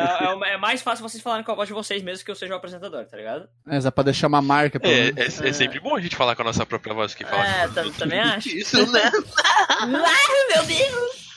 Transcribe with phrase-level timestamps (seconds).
[0.00, 2.54] é, é, mais fácil vocês falarem com a voz de vocês mesmo que eu seja
[2.54, 3.48] o apresentador, tá ligado?
[3.66, 4.80] É, só pra deixar uma marca.
[4.82, 7.46] É, é, é, sempre bom a gente falar com a nossa própria voz que fala.
[7.46, 8.48] É, também acho.
[8.48, 9.02] Isso, né?
[9.68, 11.30] Ai, meu Deus!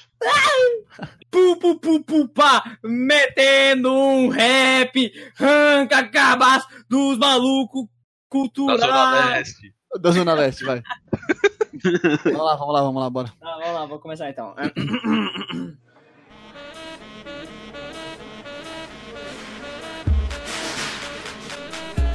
[1.30, 7.88] Pu, pu, pu, pu, pá, metendo um rap, arranca cabas dos malucos
[8.30, 8.80] culturais.
[8.80, 9.76] Da Zona Leste.
[10.00, 10.82] Da Zona Leste, vai.
[12.24, 13.34] vamos lá, vamos lá, vamos lá, bora.
[13.40, 14.56] Tá, vamos lá, vou começar então.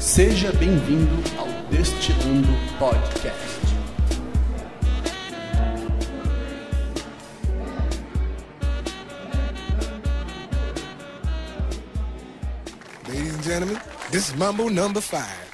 [0.08, 2.48] Seja bem-vindo ao Destilando
[2.78, 3.60] Podcast.
[13.06, 13.78] Ladies and gentlemen,
[14.10, 15.47] this is Mambo number five.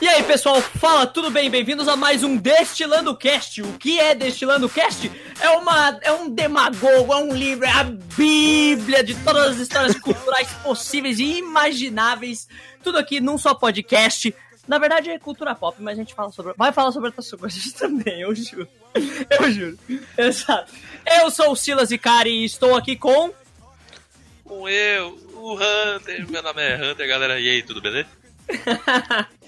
[0.00, 1.50] E aí, pessoal, fala, tudo bem?
[1.50, 3.60] Bem-vindos a mais um Destilando Cast.
[3.60, 5.12] O que é Destilando Cast?
[5.38, 9.98] É uma é um demagogo, é um livro, é a bíblia de todas as histórias
[10.00, 12.48] culturais possíveis e imagináveis.
[12.82, 14.34] Tudo aqui num só podcast.
[14.66, 17.70] Na verdade é cultura pop, mas a gente fala sobre, vai falar sobre outras coisas
[17.74, 18.66] também, eu juro.
[18.94, 19.78] Eu juro.
[20.16, 20.72] Exato.
[21.04, 23.34] Eu sou o Silas Icari e estou aqui com
[24.44, 26.26] Com eu, o Hunter.
[26.26, 27.38] Meu nome é Hunter, galera.
[27.38, 28.08] E aí, tudo beleza?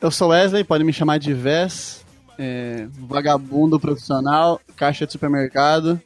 [0.00, 2.04] Eu sou Wesley, pode me chamar de Vess,
[2.38, 6.00] é, vagabundo profissional, caixa de supermercado.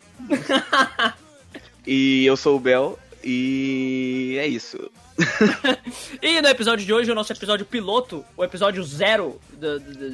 [1.87, 4.79] E eu sou o Bel, e é isso.
[6.23, 10.11] E no episódio de hoje, o nosso episódio piloto, o episódio zero, do- do-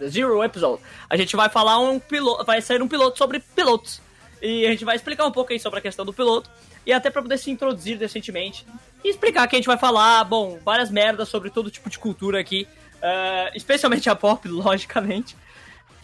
[0.00, 4.00] do Zero Episode, a gente vai falar um piloto, vai sair um piloto sobre pilotos.
[4.42, 6.48] E a gente vai explicar um pouco aí sobre a questão do piloto,
[6.84, 8.66] e até pra poder se introduzir decentemente,
[9.04, 12.40] e explicar que a gente vai falar, bom, várias merdas sobre todo tipo de cultura
[12.40, 12.66] aqui,
[13.02, 15.36] ah, especialmente a pop, logicamente.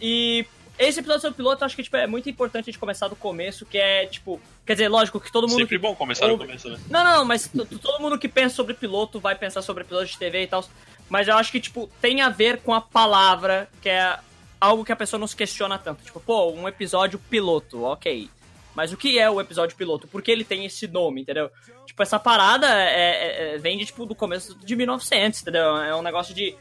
[0.01, 0.45] E
[0.77, 3.15] esse episódio sobre piloto, eu acho que tipo, é muito importante a gente começar do
[3.15, 5.59] começo, que é, tipo, quer dizer, lógico que todo mundo...
[5.59, 6.79] Sempre bom começar no ouve- começo, né?
[6.89, 7.49] não, não, mas
[7.81, 10.65] todo mundo que pensa sobre piloto vai pensar sobre piloto de TV e tal.
[11.09, 14.17] Mas eu acho que, tipo, tem a ver com a palavra, que é
[14.59, 16.03] algo que a pessoa não se questiona tanto.
[16.03, 18.29] Tipo, pô, um episódio piloto, ok.
[18.73, 20.07] Mas o que é o episódio piloto?
[20.07, 21.51] Por que ele tem esse nome, entendeu?
[21.85, 25.77] Tipo, essa parada é, é- é- vem de, tipo, do começo de 1900, entendeu?
[25.77, 26.55] É um negócio de...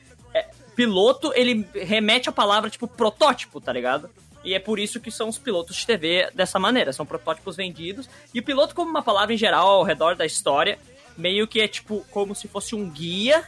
[0.83, 4.11] piloto, ele remete à palavra, tipo, protótipo, tá ligado?
[4.45, 6.93] E é por isso que são os pilotos de TV dessa maneira.
[6.93, 8.09] São protótipos vendidos.
[8.35, 10.77] E o piloto, como uma palavra em geral ao redor da história,
[11.17, 13.45] meio que é tipo como se fosse um guia.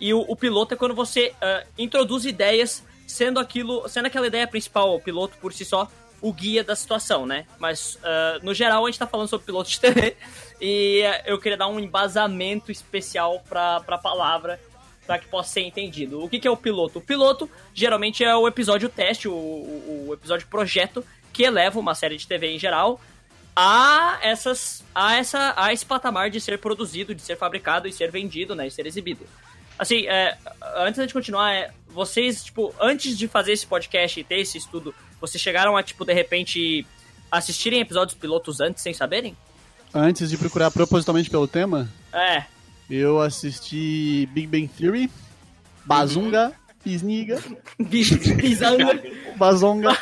[0.00, 4.48] E o, o piloto é quando você ah, introduz ideias, sendo aquilo, sendo aquela ideia
[4.48, 5.86] principal, o piloto por si só,
[6.22, 7.46] o guia da situação, né?
[7.58, 10.16] Mas ah, no geral a gente tá falando sobre piloto de TV.
[10.60, 14.58] E ah, eu queria dar um embasamento especial pra, pra palavra
[15.06, 16.22] para que possa ser entendido.
[16.22, 16.98] O que, que é o piloto?
[16.98, 21.94] O piloto geralmente é o episódio teste, o, o, o episódio projeto que eleva uma
[21.94, 23.00] série de TV em geral
[23.56, 28.10] a essas a essa a esse patamar de ser produzido, de ser fabricado e ser
[28.10, 29.26] vendido, né, e ser exibido.
[29.78, 30.36] Assim, é,
[30.76, 34.94] antes de continuar, é, vocês tipo antes de fazer esse podcast e ter esse estudo,
[35.20, 36.86] vocês chegaram a tipo de repente
[37.30, 39.36] assistirem episódios pilotos antes sem saberem?
[39.92, 42.44] Antes de procurar propositalmente pelo tema, É,
[42.88, 45.10] eu assisti Big Bang Theory,
[45.84, 46.52] Bazunga,
[46.84, 47.40] Pisniga,
[48.38, 48.84] pisando.
[49.36, 49.96] Bazonga.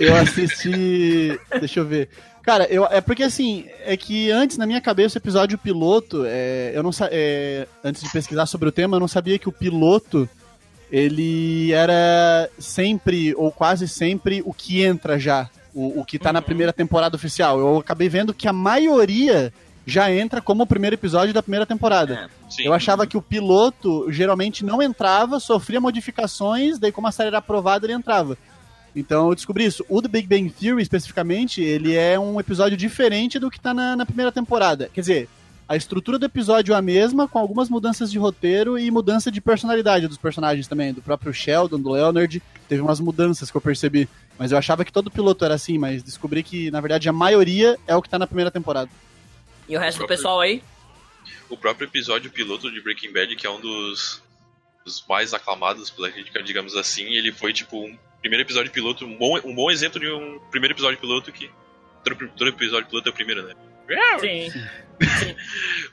[0.00, 1.38] Eu assisti.
[1.60, 2.08] Deixa eu ver.
[2.42, 6.72] Cara, eu, é porque assim, é que antes na minha cabeça o episódio piloto, é,
[6.74, 10.28] eu não é, antes de pesquisar sobre o tema, eu não sabia que o piloto
[10.90, 16.42] ele era sempre ou quase sempre o que entra já, o, o que tá na
[16.42, 17.58] primeira temporada oficial.
[17.58, 19.50] Eu acabei vendo que a maioria
[19.86, 22.30] já entra como o primeiro episódio da primeira temporada.
[22.48, 22.64] Sim.
[22.64, 27.38] Eu achava que o piloto geralmente não entrava, sofria modificações, daí como a série era
[27.38, 28.38] aprovada, ele entrava.
[28.96, 29.84] Então eu descobri isso.
[29.88, 33.96] O The Big Bang Theory, especificamente, ele é um episódio diferente do que tá na,
[33.96, 34.88] na primeira temporada.
[34.92, 35.28] Quer dizer,
[35.66, 39.40] a estrutura do episódio é a mesma, com algumas mudanças de roteiro e mudança de
[39.40, 40.92] personalidade dos personagens também.
[40.92, 44.08] Do próprio Sheldon, do Leonard, teve umas mudanças que eu percebi.
[44.38, 47.78] Mas eu achava que todo piloto era assim, mas descobri que, na verdade, a maioria
[47.86, 48.90] é o que tá na primeira temporada.
[49.68, 50.62] E o resto do pessoal aí?
[51.48, 54.22] O próprio episódio piloto de Breaking Bad, que é um dos,
[54.84, 59.16] dos mais aclamados pela crítica, digamos assim, ele foi tipo um primeiro episódio piloto, um
[59.16, 61.50] bom, um bom exemplo de um primeiro episódio piloto que.
[62.02, 63.54] Todo, todo episódio piloto é o primeiro, né?
[64.18, 64.48] Sim.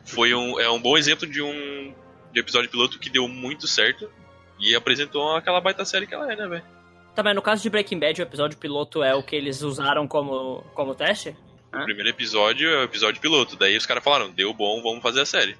[0.06, 1.94] Foi um, é um bom exemplo de um
[2.32, 4.10] de episódio piloto que deu muito certo
[4.60, 6.64] e apresentou aquela baita série que ela é, né, velho?
[7.14, 10.64] Também, no caso de Breaking Bad, o episódio piloto é o que eles usaram como,
[10.74, 11.36] como teste?
[11.74, 13.56] O primeiro episódio é o episódio piloto.
[13.56, 15.56] Daí os caras falaram, deu bom, vamos fazer a série.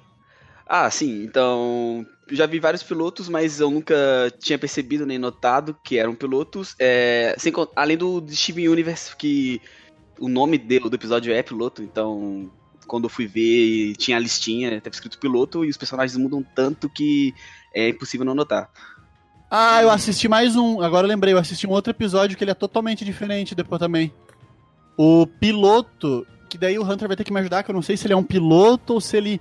[0.66, 2.06] Ah, sim, então.
[2.30, 3.94] Já vi vários pilotos, mas eu nunca
[4.38, 6.74] tinha percebido nem notado que eram pilotos.
[6.78, 9.60] É, sem além do Steven Universe, que
[10.18, 12.50] o nome dele, do episódio é piloto, então
[12.86, 16.88] quando eu fui ver tinha a listinha, tava escrito piloto e os personagens mudam tanto
[16.88, 17.34] que
[17.74, 18.70] é impossível não notar.
[19.50, 20.80] Ah, eu assisti mais um.
[20.80, 24.12] Agora eu lembrei, eu assisti um outro episódio que ele é totalmente diferente depois também.
[24.96, 27.96] O piloto, que daí o Hunter vai ter que me ajudar, que eu não sei
[27.96, 29.40] se ele é um piloto ou se ele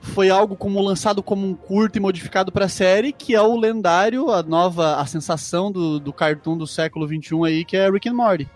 [0.00, 4.30] foi algo como lançado como um curto e modificado pra série, que é o lendário,
[4.30, 8.14] a nova, a sensação do, do cartoon do século XXI aí, que é Rick and
[8.14, 8.48] Morty.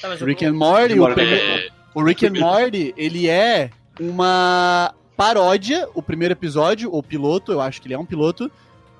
[0.00, 6.02] Tá, Rick and Morty, o, É, o Rick and Morty, ele é uma paródia, o
[6.02, 8.50] primeiro episódio, ou piloto, eu acho que ele é um piloto,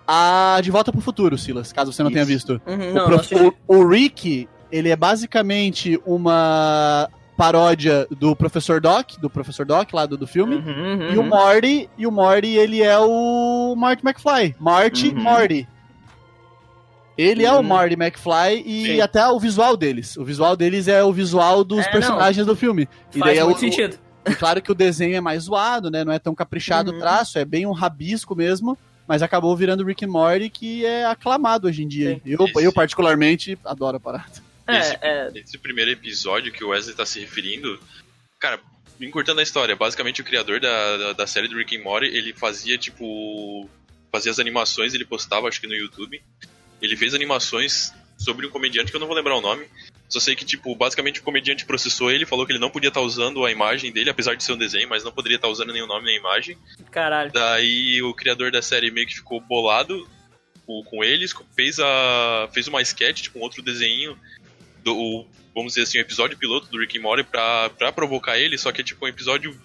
[0.06, 2.32] a De Volta pro Futuro, Silas, caso você não tenha Isso.
[2.32, 2.62] visto.
[2.66, 8.80] Uhum, O, não, prof- não o- o Rick, ele é basicamente uma paródia do Professor
[8.80, 10.56] Doc, do Professor Doc lá do, do filme.
[10.56, 10.62] Uhum,
[11.00, 11.22] uhum, E o.
[11.22, 14.54] Morty, e o Morty, ele é o Marty McFly.
[14.58, 15.22] Marty Uhum.
[15.22, 15.68] Morty.
[17.16, 17.62] Ele é o Uhum.
[17.62, 19.00] Marty McFly e Sim.
[19.00, 20.16] até o visual deles.
[20.16, 21.92] O visual deles é o visual dos É, não.
[21.92, 22.88] personagens do filme.
[23.14, 23.96] E Faz daí é muito o- sentido.
[24.28, 26.02] e claro que o desenho é mais zoado, né?
[26.04, 27.00] Não é tão caprichado o Uhum.
[27.00, 28.76] traço, é bem um rabisco mesmo.
[29.06, 32.14] Mas acabou virando Rick and Morty, que é aclamado hoje em dia.
[32.14, 32.20] Sim.
[32.24, 34.42] Eu, eu, particularmente, adoro a parada.
[34.68, 37.78] Esse- É, é, Esse primeiro episódio que o Wesley tá se referindo,
[38.38, 38.58] cara,
[39.00, 42.32] encurtando a história, basicamente o criador da, da, da série do Rick and Morty, ele
[42.32, 43.68] fazia, tipo,
[44.12, 46.22] fazia as animações, ele postava, acho que no YouTube.
[46.80, 49.66] Ele fez animações sobre um comediante que eu não vou lembrar o nome.
[50.08, 53.00] Só sei que, tipo, basicamente o comediante processou ele, falou que ele não podia estar
[53.00, 55.86] usando a imagem dele, apesar de ser um desenho, mas não poderia estar usando nenhum
[55.86, 56.56] nome nem imagem.
[56.90, 57.32] caralho.
[57.32, 60.08] Daí o criador da série meio que ficou bolado
[60.66, 64.16] com, com eles, fez, a, fez uma sketch, tipo, um outro desenho,
[64.84, 68.38] do, o- vamos dizer assim, um episódio piloto do Rick and Morty pra, pra provocar
[68.38, 69.58] ele, só que é tipo um episódio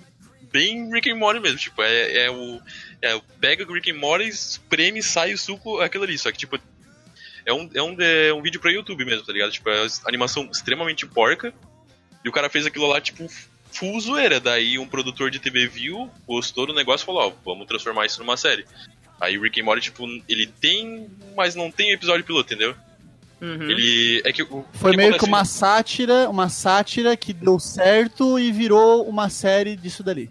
[0.52, 2.60] bem Rick and Morty mesmo, tipo, é, é o...
[3.02, 6.38] É, o- pega o Rick and Morty, espreme, sai o suco, aquilo ali, só que
[6.38, 6.60] tipo...
[7.46, 9.52] É um, é, um, é um vídeo pra YouTube mesmo, tá ligado?
[9.52, 11.54] Tipo, é animação extremamente porca,
[12.24, 13.28] e o cara fez aquilo lá, tipo,
[13.72, 14.40] full zoeira.
[14.40, 18.20] Daí um produtor de TV viu, gostou do negócio e falou, ó, vamos transformar isso
[18.20, 18.66] numa série.
[19.20, 22.76] Aí o Rick and Morty, tipo, ele tem, mas não tem episódio piloto, entendeu?
[23.42, 23.70] Uhum.
[23.70, 24.22] Ele.
[24.26, 28.52] É que o Foi que meio que uma sátira, uma sátira que deu certo e
[28.52, 30.30] virou uma série disso dali.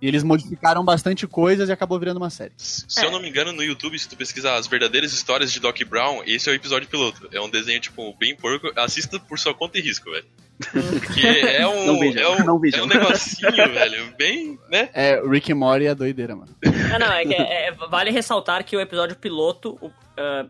[0.00, 2.52] E eles modificaram bastante coisas e acabou virando uma série.
[2.56, 5.76] Se eu não me engano, no YouTube, se tu pesquisar as verdadeiras histórias de Doc
[5.84, 7.28] Brown, esse é o episódio piloto.
[7.32, 8.70] É um desenho, tipo, bem porco.
[8.76, 10.24] Assista por sua conta e risco, velho.
[10.72, 11.86] Porque é um.
[11.86, 12.80] Não vejam, é um, não vejam.
[12.80, 14.14] é um negocinho, velho.
[14.16, 14.88] Bem, né?
[14.92, 16.54] É, Rick and Morty é doideira, mano.
[16.94, 20.46] Ah, não, é que é- é- vale ressaltar que o episódio piloto o, ah,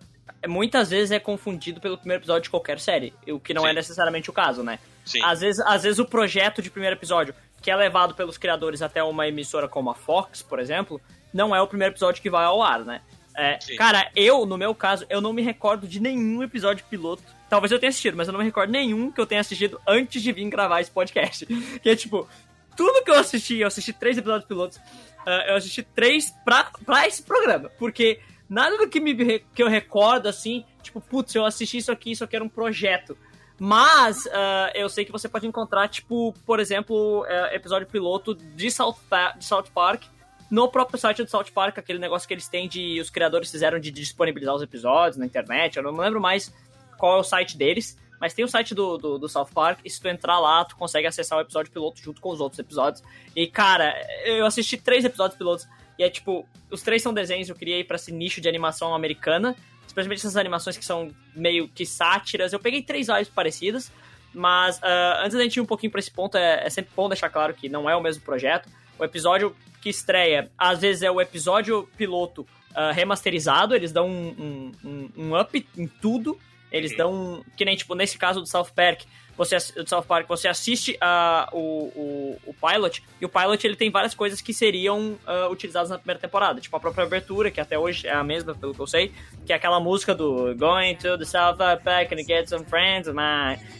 [0.46, 3.74] muitas vezes é confundido pelo primeiro episódio de qualquer série, o que não é Sim.
[3.76, 4.78] necessariamente o caso, né?
[5.04, 5.22] Sim.
[5.22, 9.02] Às vezes, às vezes o projeto de primeiro episódio, que é levado pelos criadores até
[9.02, 11.00] uma emissora como a Fox, por exemplo,
[11.32, 13.00] não é o primeiro episódio que vai ao ar, né?
[13.36, 17.22] É, cara, eu, no meu caso, eu não me recordo de nenhum episódio piloto.
[17.48, 20.20] Talvez eu tenha assistido, mas eu não me recordo nenhum que eu tenha assistido antes
[20.20, 21.46] de vir gravar esse podcast.
[21.80, 22.28] Que é tipo,
[22.76, 24.80] tudo que eu assisti, eu assisti três episódios pilotos,
[25.24, 27.70] ah, eu assisti três pra, pra esse programa.
[27.78, 32.12] Porque nada do que, me, que eu recordo, assim, tipo, putz, eu assisti isso aqui,
[32.12, 33.16] isso aqui era um projeto.
[33.58, 38.70] Mas ah, eu sei que você pode encontrar, tipo, por exemplo, eh, episódio piloto de
[38.70, 38.96] South,
[39.36, 40.04] de South Park
[40.50, 43.00] no próprio site do South Park, aquele negócio que eles têm de.
[43.00, 45.76] Os criadores fizeram de disponibilizar os episódios na internet.
[45.76, 46.54] Eu não lembro mais
[46.96, 47.98] qual é o site deles.
[48.20, 50.74] Mas tem o site do, do, do South Park, e se tu entrar lá, tu
[50.74, 53.00] consegue acessar o episódio piloto junto com os outros episódios.
[53.34, 53.94] E, cara,
[54.24, 57.82] eu assisti três episódios pilotos, e é tipo, os três são desenhos que eu criei
[57.84, 62.52] pra esse nicho de animação americana, especialmente essas animações que são meio que sátiras.
[62.52, 63.90] Eu peguei três vibes parecidas,
[64.32, 67.08] mas ah, antes da gente ir um pouquinho pra esse ponto, é, é sempre bom
[67.08, 68.68] deixar claro que não é o mesmo projeto.
[68.98, 74.72] O episódio que estreia, às vezes é o episódio piloto ah, remasterizado, eles dão um,
[74.84, 76.38] um, um- um up em tudo.
[76.70, 77.12] Eles dão.
[77.12, 79.00] um- Que nem, tipo, nesse caso do South Park,
[79.38, 81.58] você, do South Park, você assiste a, o,
[81.94, 85.96] o, o Pilot, e o Pilot ele tem várias coisas que seriam ah, utilizadas na
[85.96, 86.60] primeira temporada.
[86.60, 89.12] Tipo, a própria abertura, que até hoje é a mesma, pelo que eu sei,
[89.46, 93.08] que é aquela música do Going to the South Park and get some friends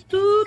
[0.09, 0.45] tu.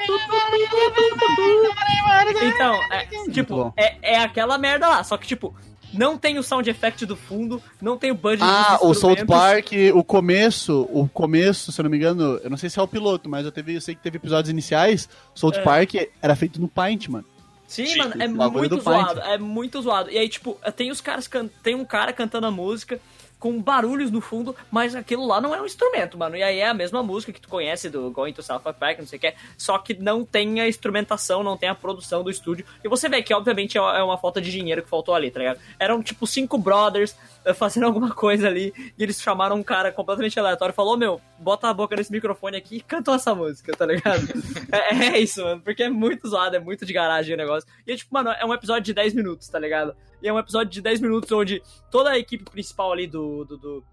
[2.42, 3.32] Então, é, bom.
[3.32, 5.54] tipo, é, é aquela merda lá, só que, tipo,
[5.94, 9.26] não tem o sound effect do fundo, não tem o budget Ah, o South.
[9.28, 12.82] Park, o começo, o começo, se eu não me engano, eu não sei se é
[12.82, 15.62] o piloto, mas eu, teve, eu sei que teve episódios iniciais, South É.
[15.62, 17.26] Park era feito no Paint, mano.
[17.68, 19.06] Sim, Sim, mano, é muito do Paint.
[19.08, 20.12] zoado, é muito zoado.
[20.12, 21.48] E aí, tipo, tem os caras can...
[21.64, 23.00] tem um cara cantando a música,
[23.42, 26.38] com barulhos no fundo, mas aquilo lá não é um instrumento, mano.
[26.38, 29.08] E aí é a mesma música que tu conhece do Going to South Park, não
[29.08, 32.64] sei o que, só que não tem a instrumentação, não tem a produção do estúdio.
[32.84, 35.60] E você vê que, obviamente, é uma falta de dinheiro que faltou ali, tá ligado?
[35.80, 40.40] Eram, tipo, cinco brothers eh, fazendo alguma coisa ali, e eles chamaram um cara completamente
[40.40, 43.88] aleatório e falou, meu, bota a boca nesse microfone aqui e cantou essa música, tá
[43.88, 44.22] ligado?
[44.72, 47.68] é, é, isso, mano, porque é muito zoado, é muito de garagem o negócio.
[47.88, 49.96] E é tipo, mano, é um episódio de 10 minutos, tá ligado?
[50.22, 53.46] E é um episódio de 10 minutos onde toda a equipe principal ali do.
[53.46, 53.84] do, do,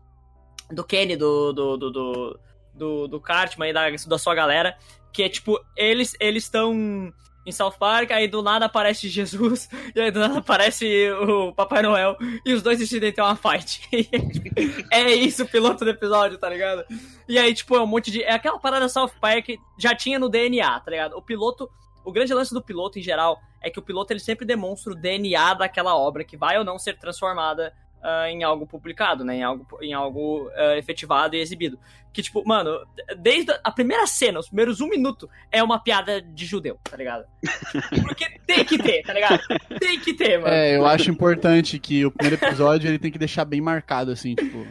[0.71, 1.53] do Kenny, do.
[1.53, 2.41] do, do, do,
[2.75, 4.77] do, do Cartman e da, da sua galera.
[5.13, 7.13] Que é tipo, eles estão
[7.49, 11.83] em South Park, aí do nada aparece Jesus, e aí do nada aparece o Papai
[11.83, 13.89] Noel, e os dois decidem ter uma fight.
[14.93, 16.85] é isso o piloto do episódio, tá ligado?
[17.27, 18.23] E aí, tipo, é um monte de.
[18.23, 21.17] É aquela parada South Park já tinha no DNA, tá ligado?
[21.17, 21.71] O piloto.
[22.05, 24.97] O grande lance do piloto em geral é que o piloto ele sempre demonstra o
[24.97, 27.73] DNA daquela obra que vai ou não ser transformada
[28.03, 29.37] uh, em algo publicado, né?
[29.37, 31.79] Em algo, em algo uh, efetivado e exibido.
[32.13, 32.81] Que, tipo, mano,
[33.19, 37.25] desde a primeira cena, os primeiros um minuto, é uma piada de judeu, tá ligado?
[38.03, 39.41] Porque tem que ter, tá ligado?
[39.79, 40.53] Tem que ter, mano.
[40.53, 44.35] É, eu acho importante que o primeiro episódio ele tem que deixar bem marcado, assim,
[44.35, 44.67] tipo.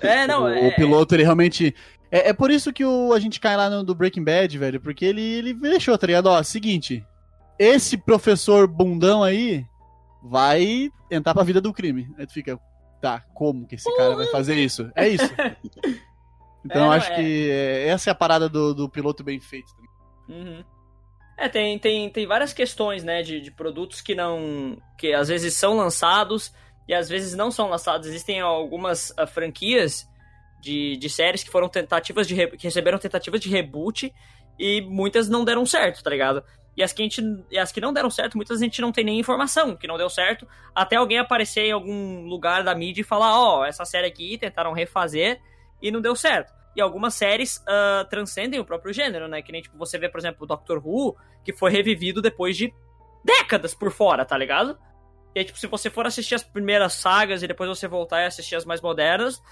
[0.00, 0.68] É, não, o, é...
[0.68, 1.74] o piloto, ele realmente.
[2.10, 4.80] É, é por isso que o, a gente cai lá no do Breaking Bad, velho,
[4.80, 6.26] porque ele, ele deixou, tá ligado?
[6.26, 7.04] Ó, seguinte,
[7.62, 9.64] esse professor bundão aí
[10.22, 12.08] vai entrar pra vida do crime.
[12.18, 12.58] Aí tu fica,
[13.00, 14.90] tá, como que esse cara vai fazer isso?
[14.94, 15.24] É isso.
[16.64, 17.16] Então É, acho é.
[17.16, 17.50] que
[17.88, 19.66] essa é a parada do, do piloto bem feito.
[20.28, 20.62] Uhum.
[21.36, 24.76] É, tem, tem, tem várias questões, né, de, de produtos que não.
[24.96, 26.52] que às vezes são lançados
[26.86, 28.06] e às vezes não são lançados.
[28.06, 30.06] Existem algumas ah, franquias
[30.60, 32.34] de, de séries que foram tentativas de.
[32.36, 34.14] re- que receberam tentativas de reboot
[34.56, 36.44] e muitas não deram certo, tá ligado?
[36.76, 38.92] E as que, a gente, e as que não deram certo, muitas a gente não
[38.92, 43.02] tem nem informação que não deu certo, até alguém aparecer em algum lugar da mídia
[43.02, 45.40] e falar: ó, essa série aqui tentaram refazer
[45.82, 46.52] e não deu certo.
[46.74, 49.42] E algumas séries ah, transcendem o próprio gênero, né?
[49.42, 51.14] Que nem tipo, você vê, por exemplo, o Doctor Who,
[51.44, 52.72] que foi revivido depois de
[53.22, 54.78] décadas por fora, tá ligado?
[55.34, 58.26] E aí, tipo, se você for assistir as primeiras sagas e depois você voltar e
[58.26, 59.42] assistir as mais modernas,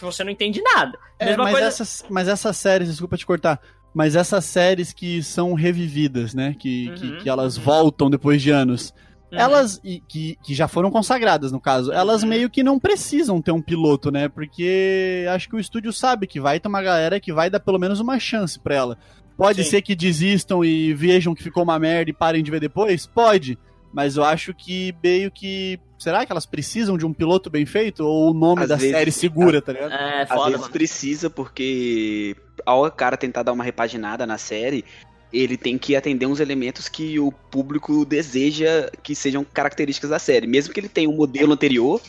[0.00, 0.98] você não entende nada.
[1.18, 1.66] É, Mesma mas, coisa.
[1.68, 3.60] essas, mas essas séries, desculpa te cortar,
[3.96, 6.54] mas essas séries que são revividas, né?
[6.58, 7.62] Que, que, Uhum, que elas uhum.
[7.64, 8.92] voltam depois de anos.
[9.32, 9.38] Uhum.
[9.38, 12.28] Elas, e que, que já foram consagradas, no caso, elas Uhum.
[12.28, 14.28] meio que não precisam ter um piloto, né?
[14.28, 17.78] Porque acho que o estúdio sabe que vai ter uma galera que vai dar pelo
[17.78, 18.98] menos uma chance pra ela.
[19.34, 19.70] Pode Sim.
[19.70, 23.06] ser que desistam e vejam que ficou uma merda e parem de ver depois?
[23.06, 23.58] Pode.
[23.94, 25.78] Mas eu acho que meio que.
[25.98, 28.00] Será que elas precisam de um piloto bem feito?
[28.04, 29.92] Ou o nome Às da vezes- série segura, tá ligado?
[29.92, 30.72] É, Às foda, vezes mano.
[30.72, 34.84] precisa, porque ao cara tentar dar uma repaginada na série,
[35.32, 40.46] ele tem que atender uns elementos que o público deseja que sejam características da série.
[40.46, 42.00] Mesmo que ele tenha um modelo anterior,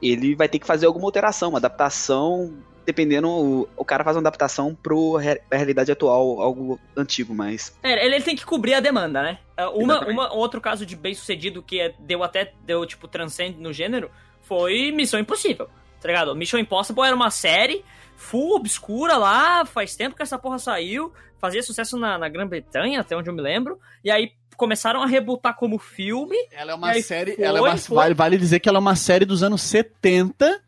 [0.00, 2.52] ele vai ter que fazer alguma alteração, uma adaptação,
[2.84, 7.76] dependendo, o, o cara faz uma adaptação pro re- pra realidade atual, algo antigo, mas
[7.82, 9.38] É, ele, ele tem que cobrir a demanda, né?
[9.56, 10.12] É, Uma, Exatamente.
[10.12, 14.10] uma, outro caso de bem sucedido que é- deu até, deu, tipo, transcende no gênero,
[14.42, 15.68] foi Missão Impossível,
[16.00, 16.34] tá ligado?
[16.34, 17.84] Mission Impossible era uma série
[18.22, 23.16] full obscura lá, faz tempo que essa porra saiu, fazia sucesso na, na Grã-Bretanha, até
[23.16, 27.34] onde eu me lembro, e aí começaram a rebutar como filme, Ela é uma série.
[27.34, 27.74] foi, ela é uma.
[27.74, 30.60] Vale, vale dizer que ela é uma série dos anos 70.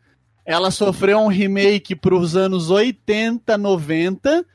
[0.45, 4.45] Ela sofreu um remake pros anos 80, 90.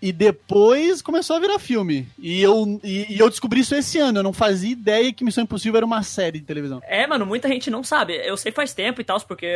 [0.00, 2.06] E depois começou a virar filme.
[2.20, 4.20] E eu, e, e eu descobri isso esse ano.
[4.20, 6.80] Eu não fazia ideia que Missão Impossível era uma série de televisão.
[6.86, 8.14] É, mano, muita gente não sabe.
[8.14, 9.46] Eu sei faz tempo e tal, porque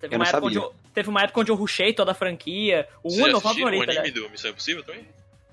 [0.00, 2.88] teve Eu uma, época onde eu, teve uma época onde eu rushei toda a franquia.
[3.02, 4.12] O 1 Vocês é meu favorito, o anime aliás.
[4.14, 5.06] do Missão Impossível também?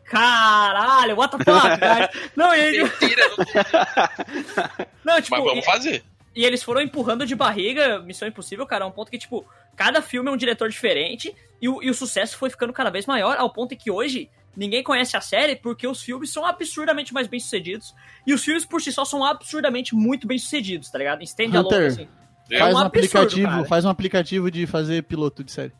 [0.03, 2.31] Caralho, what the fuck, guys?
[2.35, 3.23] Não, e, ele- Mentira,
[5.05, 6.03] não, tipo, Mas vamos e, fazer.
[6.35, 10.01] e eles foram empurrando de barriga Missão Impossível, cara, a um ponto que, tipo, cada
[10.01, 13.37] filme é um diretor diferente e o, e o sucesso foi ficando cada vez maior,
[13.37, 17.39] ao ponto que hoje ninguém conhece a série porque os filmes são absurdamente mais bem
[17.39, 17.93] sucedidos
[18.25, 21.21] e os filmes por si só são absurdamente muito bem sucedidos, tá ligado?
[21.21, 22.07] Em stand-alone, assim.
[22.51, 25.73] É faz um um, absurdo, aplicativo, faz um aplicativo de fazer piloto de série.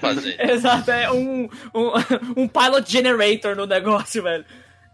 [0.00, 0.36] Fazer.
[0.50, 1.90] Exato, é um, um,
[2.42, 4.44] um pilot generator no negócio, velho.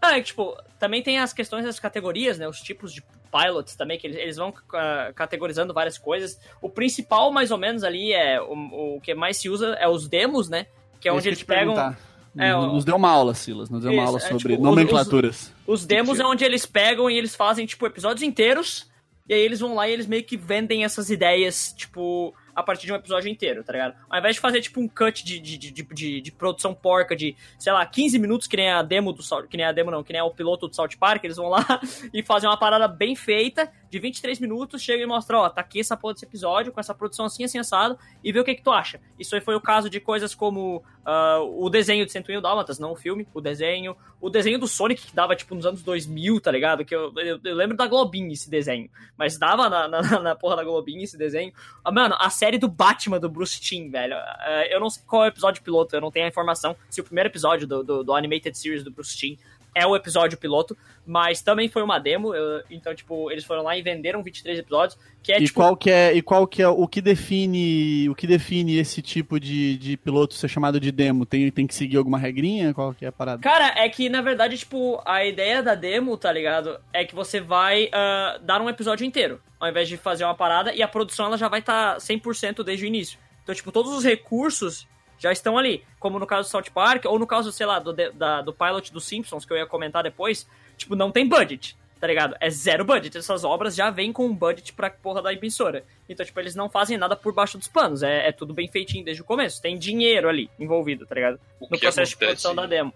[0.01, 2.47] Ah, e, tipo, também tem as questões das categorias, né?
[2.47, 6.39] Os tipos de pilots também, que eles, eles vão ah, categorizando várias coisas.
[6.61, 10.07] O principal, mais ou menos, ali, é o, o que mais se usa é os
[10.07, 10.65] demos, né?
[10.99, 11.73] Que é onde que eles pegam.
[11.73, 12.10] perguntar.
[12.37, 13.69] É, nos, deu uma aula, Silas.
[13.69, 15.53] Nos deu uma Isso, aula é, sobre tipo, os- nomenclaturas.
[15.67, 16.27] Os demos Mentira.
[16.27, 18.89] é onde eles pegam e eles fazem, tipo, episódios inteiros.
[19.27, 22.85] E aí eles vão lá e eles meio que vendem essas ideias, tipo, a partir
[22.85, 23.95] de um episódio inteiro, tá ligado?
[24.09, 27.35] Ao invés de fazer, tipo, um cut de, de, de, de, de produção porca de,
[27.57, 30.03] sei lá, 15 minutos, que nem a demo do South, que nem a demo não,
[30.03, 31.65] que nem o piloto do South Park, eles vão lá
[32.13, 35.81] e fazem uma parada bem feita, de 23 minutos, chega e mostra, ó, tá aqui
[35.81, 38.63] essa porra desse episódio, com essa produção assim, assim, assado, e vê o que que
[38.63, 39.01] tu acha.
[39.19, 42.93] Isso aí foi o caso de coisas como uh, o desenho de 101 Dálmatas, não
[42.93, 46.49] o filme, o desenho, o desenho do Sonic, que dava, tipo, nos anos 2000, tá
[46.49, 46.85] ligado?
[46.85, 50.55] Que eu, eu, eu lembro da Globinha esse desenho, mas dava na, na, na, porra
[50.55, 51.51] da Globinha esse desenho.
[51.83, 55.25] Ah, mano, a série do Batman do Bruce Timm, velho, uh, eu não sei qual
[55.25, 58.03] é o episódio piloto, eu não tenho a informação se o primeiro episódio do, do,
[58.05, 59.37] do Animated Series do Bruce Timm
[59.73, 63.75] é o episódio piloto, mas também foi uma demo, eu, então, tipo, eles foram lá
[63.75, 65.59] e venderam 23 episódios, que é, e tipo...
[65.59, 69.39] Qual que é, e qual que é o que define o que define esse tipo
[69.39, 71.25] de, de piloto ser chamado de demo?
[71.25, 72.73] Tem, tem que seguir alguma regrinha?
[72.73, 73.41] Qual que é a parada?
[73.41, 76.79] Cara, é que, na verdade, tipo, a ideia da demo, tá ligado?
[76.93, 80.73] É que você vai uh, dar um episódio inteiro, ao invés de fazer uma parada,
[80.73, 83.19] e a produção ela já vai estar tá 100% desde o início.
[83.43, 84.87] Então, tipo, todos os recursos
[85.21, 85.83] já estão ali.
[85.99, 88.91] Como no caso do South Park, ou no caso, sei lá, do, da, do pilot
[88.91, 90.47] dos Simpsons, que eu ia comentar depois,
[90.81, 92.35] tipo, não tem budget, tá ligado?
[92.39, 93.17] É zero budget.
[93.17, 95.83] Essas obras já vêm com um budget pra porra da emissora.
[96.09, 98.03] Então, tipo, eles não fazem nada por baixo dos panos.
[98.03, 99.61] É, é tudo bem feitinho desde o começo.
[99.61, 101.39] Tem dinheiro ali envolvido, tá ligado?
[101.59, 102.93] O no processo de acontece- produção da demo.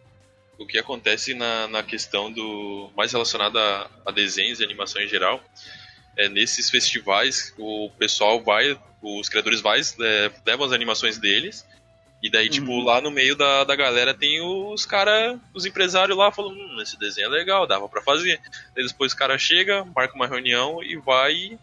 [0.57, 2.89] O que acontece na, na questão do.
[2.95, 5.43] mais relacionada a, a desenhos e animação em geral,
[6.17, 11.65] é nesses festivais o pessoal vai, os criadores vai, é, levam as animações deles,
[12.25, 16.31] e daí, tipo, lá no meio da, da galera tem os cara, os empresários lá
[16.31, 18.39] falando, hum, esse desenho é legal, dava pra fazer.
[18.75, 21.57] Daí depois o cara chega, marca uma reunião e vai e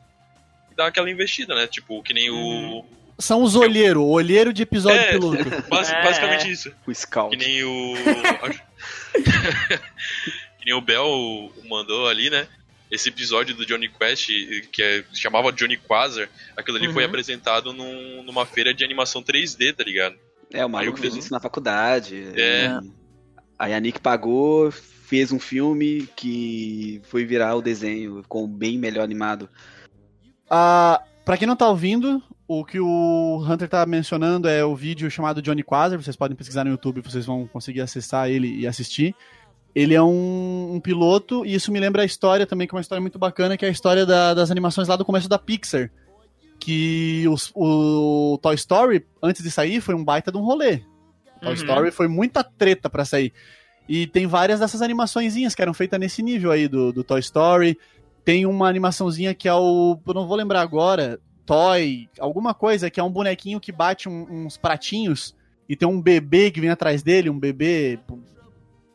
[0.76, 1.66] dá aquela investida, né?
[1.66, 2.85] Tipo, que nem o.
[3.19, 5.11] São os olheiros, o olheiro de episódio É.
[5.12, 5.37] piloto.
[5.92, 6.50] É, basicamente é.
[6.50, 6.73] isso.
[6.87, 7.37] O Scout.
[7.37, 7.95] Que nem o.
[10.59, 12.47] que nem o Bell mandou ali, né?
[12.90, 14.28] Esse episódio do Johnny Quest,
[14.71, 17.09] que é, chamava Johnny Quasar, aquilo ali foi Uhum.
[17.09, 20.14] apresentado num- numa feira de animação 3D, tá ligado?
[20.53, 22.25] É, o maluco fez isso na faculdade.
[22.37, 22.67] É.
[22.83, 22.91] E
[23.59, 29.05] Aí a Nick pagou, fez um filme que foi virar o desenho, ficou bem melhor
[29.05, 29.49] animado.
[30.51, 35.11] Ah, pra quem não tá ouvindo, o que o Hunter tá mencionando é o vídeo
[35.11, 36.01] chamado Johnny Quasar.
[36.03, 39.15] Vocês podem pesquisar no YouTube, vocês vão conseguir acessar ele e assistir.
[39.75, 42.83] Ele é um, um piloto, e isso me lembra a história também, que é uma
[42.83, 45.91] história muito bacana, que é a história da- das animações lá do começo da Pixar.
[46.64, 50.78] Que os- o Toy Story, antes de sair, foi um baita de um rolê.
[51.40, 51.54] Toy Uhum.
[51.54, 53.33] Story foi muita treta pra sair.
[53.88, 57.76] E tem várias dessas animaçõezinhas que eram feitas nesse nível aí do, do Toy Story.
[58.25, 59.99] Tem uma animaçãozinha que é o.
[60.07, 61.18] Eu não vou lembrar agora.
[61.44, 65.35] Toy, alguma coisa, que é um bonequinho que bate um- uns pratinhos
[65.68, 67.98] e tem um bebê que vem atrás dele, um bebê.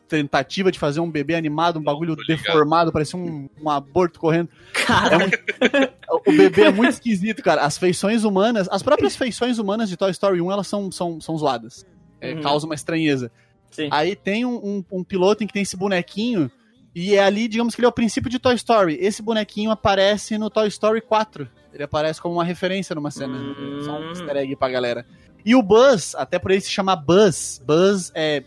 [0.07, 4.49] Tentativa de fazer um bebê animado, um bagulho deformado, parecia um, um aborto correndo.
[4.73, 5.37] Cara, É muito-
[6.27, 7.61] o bebê é muito esquisito, cara.
[7.63, 11.37] As feições humanas, as próprias feições humanas de Toy Story 1, elas são, são, são
[11.37, 11.85] zoadas.
[12.21, 12.41] É, Uhum.
[12.41, 13.31] Causa uma estranheza.
[13.69, 13.89] sim.
[13.91, 16.49] Aí tem um, um, um piloto em que tem esse bonequinho,
[16.95, 18.97] e é ali, digamos que ele é o princípio de Toy Story.
[18.99, 21.47] Esse bonequinho aparece no Toy Story 4.
[21.73, 23.37] Ele aparece como uma referência numa cena.
[23.37, 23.81] Hum.
[23.83, 25.05] Só um easter egg pra galera.
[25.45, 28.43] E o Buzz, até por ele se chamar Buzz, Buzz é.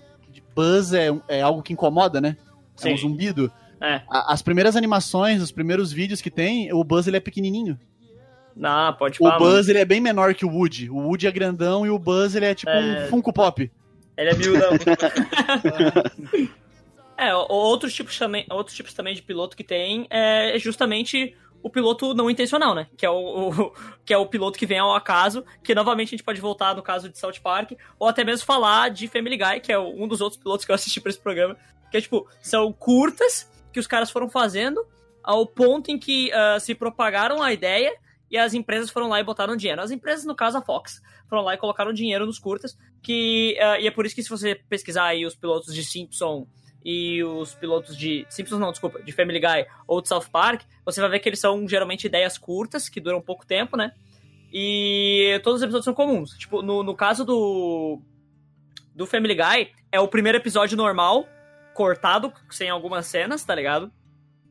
[0.61, 2.37] Buzz é, é algo que incomoda, né?
[2.79, 2.93] É Sim.
[2.93, 3.51] um zumbido.
[3.81, 4.03] É.
[4.11, 7.79] A- As primeiras animações, os primeiros vídeos que tem, o Buzz ele é pequenininho.
[8.55, 9.39] Não, pode O falar.
[9.39, 9.53] mano.
[9.53, 10.91] Buzz ele é bem menor que o Woody.
[10.91, 13.05] O Woody é grandão e o Buzz ele é tipo É.
[13.05, 13.71] um Funko Pop.
[14.19, 14.71] Ele é miudão.
[17.17, 21.69] é, o- outros tipos, também, outros tipos também de piloto que tem é justamente o
[21.71, 22.87] piloto não intencional, né?
[22.97, 23.73] Que é o, o-
[24.05, 26.83] que é o piloto que vem ao acaso, que novamente a gente pode voltar no
[26.83, 30.21] caso de South Park, ou até mesmo falar de Family Guy, que é um dos
[30.21, 31.57] outros pilotos que eu assisti pra esse programa,
[31.91, 34.85] que é tipo, são curtas que os caras foram fazendo
[35.23, 37.95] ao ponto em que ah, se propagaram a ideia
[38.31, 39.83] e as empresas foram lá e botaram dinheiro.
[39.83, 43.79] As empresas, no caso a Fox, foram lá e colocaram dinheiro nos curtas, que ah,
[43.79, 46.47] e é por isso que se você pesquisar aí os pilotos de Simpson
[46.85, 51.01] e os pilotos de Simpsons não, desculpa, de Family Guy ou de South Park, você
[51.01, 53.93] vai ver que eles são geralmente ideias curtas que duram pouco tempo, né?
[54.53, 56.31] E todos os episódios são comuns.
[56.39, 58.01] Tipo, no, no caso do
[58.95, 61.27] do Family Guy, é o primeiro episódio normal,
[61.75, 63.91] cortado, sem algumas cenas, tá ligado?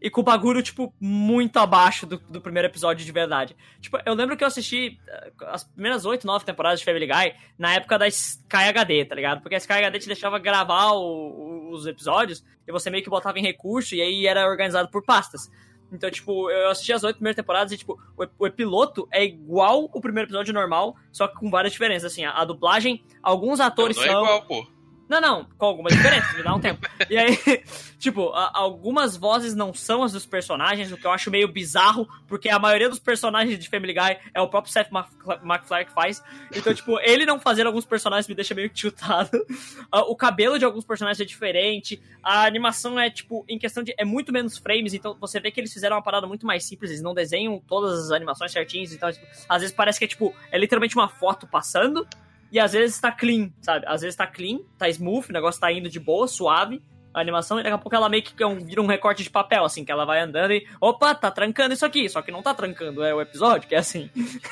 [0.01, 3.55] E com o bagulho, tipo, muito abaixo do, do primeiro episódio de verdade.
[3.81, 7.33] Tipo, eu lembro que eu assisti eh, as primeiras oito, nove temporadas de Family Guy
[7.57, 9.41] na época da Sky HD, tá ligado?
[9.41, 13.09] Porque a Sky HD te deixava gravar o- o- os episódios e você meio que
[13.09, 15.51] botava em recurso e aí era organizado por pastas.
[15.91, 19.89] Então, tipo, eu assisti as oito primeiras temporadas e, tipo, o, o piloto é igual
[19.91, 22.23] o primeiro episódio normal, só que com várias diferenças, assim.
[22.23, 24.23] A, a dublagem, alguns Não, atores não é são...
[24.23, 24.67] igual, pô.
[25.09, 26.87] Não, não, com algumas diferenças, me dá um tempo.
[27.09, 27.35] E aí,
[27.97, 32.47] tipo, algumas vozes não são as dos personagens, o que eu acho meio bizarro, porque
[32.47, 35.09] a maioria dos personagens de Family Guy é o próprio Seth Mac-
[35.43, 36.23] MacFarlane que faz.
[36.55, 39.31] Então, tipo, ele não fazer alguns personagens me deixa meio tiltado.
[39.91, 41.99] Ah, o cabelo de alguns personagens é diferente.
[42.21, 43.93] A animação é, tipo, em questão de.
[43.97, 46.91] É muito menos frames, então você vê que eles fizeram uma parada muito mais simples,
[46.91, 50.35] eles não desenham todas as animações certinhas, então, tipo, às vezes parece que é, tipo,
[50.51, 52.05] é literalmente uma foto passando.
[52.51, 53.85] E às vezes tá clean, sabe?
[53.87, 56.81] Às vezes tá clean, tá smooth, o negócio tá indo de boa, suave,
[57.13, 59.63] a animação, e daqui a pouco ela meio que é vira um recorte de papel,
[59.65, 62.53] assim, que ela vai andando e, opa, tá trancando isso aqui, só que não tá
[62.53, 64.09] trancando, é o episódio, que é assim.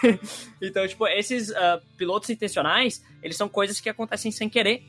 [0.62, 4.84] então, tipo, esses ah, pilotos intencionais, eles são coisas que acontecem sem querer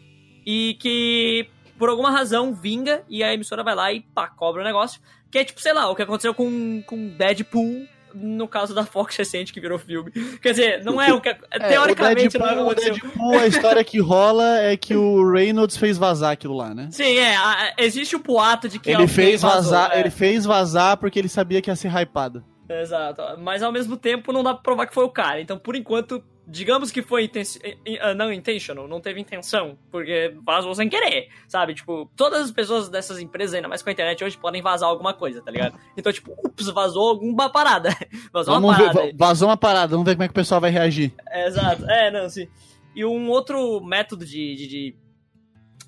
[0.46, 4.64] e que, por alguma razão, vinga e a emissora vai lá e pá, cobra o
[4.64, 5.00] negócio.
[5.30, 9.16] Que é tipo, sei lá, o que aconteceu com, com Deadpool no caso da Fox
[9.16, 10.10] recente que virou filme.
[10.42, 11.28] Quer dizer, não é o que.
[11.50, 13.08] É, teoricamente o não é o que Deadpool.
[13.10, 16.88] Deadpool, a história que rola é que o Reynolds fez vazar aquilo lá, né?
[16.90, 17.36] Sim, é.
[17.36, 18.90] a- existe o boato de que.
[18.90, 20.00] Ele fez vazou, vazar, é.
[20.00, 22.44] ele fez vazar porque ele sabia que ia ser hypado.
[22.68, 23.22] Exato.
[23.38, 25.40] Mas ao mesmo tempo não dá pra provar que foi o cara.
[25.40, 30.74] Então, por enquanto, digamos que foi inten uh, não intentional, não teve intenção, porque vazou
[30.74, 31.74] sem querer, sabe?
[31.74, 35.12] Tipo, todas as pessoas dessas empresas, ainda mais com a internet hoje, podem vazar alguma
[35.12, 35.78] coisa, tá ligado?
[35.96, 37.90] Então, tipo, ups, vazou alguma parada.
[38.32, 39.12] Vazou uma Vamos ver, parada.
[39.16, 41.12] va- vazou uma parada, vamos ver como é que o pessoal vai reagir.
[41.28, 41.84] É, Exato.
[41.84, 42.48] É, não, sim.
[42.94, 44.96] E um outro método de, de, de,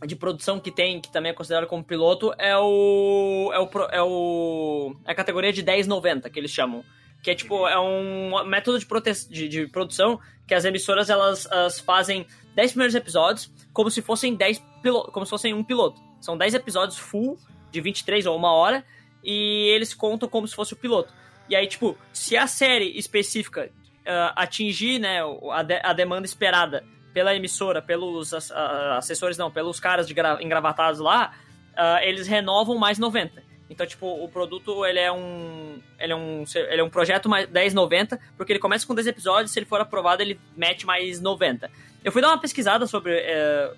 [0.06, 3.50] de produção que tem, que também é considerado como piloto, é o.
[3.52, 3.68] É o.
[3.90, 6.84] É, o, é a categoria de 1090, que eles chamam.
[7.22, 8.86] Que é tipo, é um método de,
[9.28, 11.46] de, de produção que as emissoras elas,
[11.80, 16.00] fazem 10 primeiros episódios como se fossem 10 piloto, como se fossem um piloto.
[16.20, 17.38] São 10 episódios full,
[17.70, 18.84] de 23 ou uma hora,
[19.22, 21.12] e eles contam como se fosse o piloto.
[21.48, 23.70] E aí, tipo, se a série específica
[24.06, 25.20] ah, atingir né,
[25.52, 30.38] a, de- a demanda esperada pela emissora, pelos ah, assessores, não, pelos caras de gra-
[30.42, 31.34] engravatados lá,
[31.76, 33.42] ah, eles renovam mais 90.
[33.70, 37.48] Então, tipo, o produto, ele é um ele é um, ele é um projeto mais
[37.48, 41.70] 1090, porque ele começa com 10 episódios, se ele for aprovado, ele mete mais 90.
[42.04, 43.72] Eu fui dar uma pesquisada sobre, eh,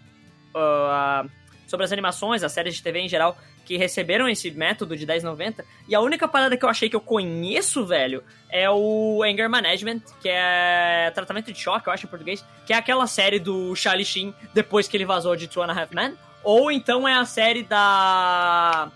[0.54, 1.26] ah,
[1.66, 5.64] sobre as animações, as séries de TV em geral, que receberam esse método de 1090,
[5.86, 10.00] e a única parada que eu achei que eu conheço, velho, é o Anger Management,
[10.20, 14.06] que é tratamento de choque, eu acho em português, que é aquela série do Charlie
[14.06, 17.24] Sheen depois que ele vazou de Two and a Half Men, ou então é a
[17.24, 18.90] série da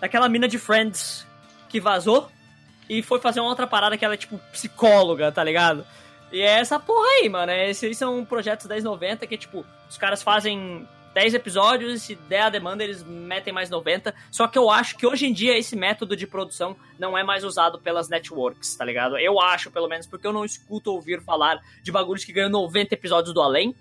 [0.00, 1.26] daquela mina de Friends
[1.68, 2.30] que vazou
[2.88, 5.84] e foi fazer uma outra parada que ela é tipo psicóloga, tá ligado?
[6.32, 7.52] E é essa porra aí, mano.
[7.52, 12.50] Esses são projetos 1090 que, tipo, os caras fazem 10 episódios e se der a
[12.50, 14.14] demanda eles metem mais 90.
[14.30, 17.44] Só que eu acho que hoje em dia esse método de produção não é mais
[17.44, 19.18] usado pelas networks, tá ligado?
[19.18, 22.94] Eu acho, pelo menos, porque eu não escuto ouvir falar de bagulhos que ganham 90
[22.94, 23.74] episódios do além.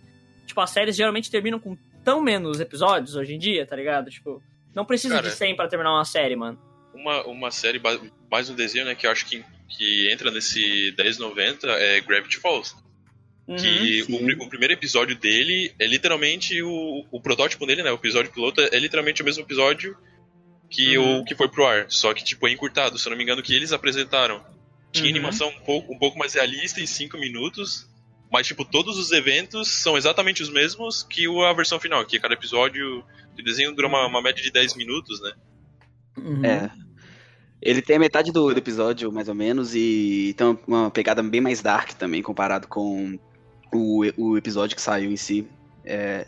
[0.46, 4.10] Tipo, as séries geralmente terminam com tão menos episódios hoje em dia, tá ligado?
[4.10, 4.42] Tipo,
[4.80, 6.58] não precisa Cara, de 100 pra terminar uma série, mano.
[6.94, 7.82] Uma, uma série,
[8.32, 12.74] mais um desenho, né, que eu acho que, que entra nesse 1090 é Gravity Falls.
[13.48, 13.56] Uhum.
[13.56, 17.92] que o, o primeiro episódio dele é literalmente o, o protótipo dele, né?
[17.92, 19.98] O episódio piloto é literalmente o mesmo episódio
[20.70, 21.22] que Uhum.
[21.22, 23.42] o que foi pro ar, só que tipo é encurtado, se eu não me engano,
[23.42, 24.46] que eles apresentaram.
[24.92, 25.16] Tinha Uhum.
[25.16, 27.89] animação um pouco, um pouco mais realista em 5 minutos,
[28.32, 32.34] mas tipo todos os eventos são exatamente os mesmos que a versão final, que cada
[32.34, 33.04] episódio
[33.36, 35.34] de desenho dura uma, uma média de 10 minutos, né?
[36.18, 36.46] Uhum.
[36.46, 36.72] É.
[37.62, 41.42] Ele tem a metade do, do episódio, mais ou menos, e tem uma, pegada bem
[41.42, 43.20] mais dark também, comparado com
[43.74, 45.46] o, o episódio que saiu em si.
[45.84, 46.26] É,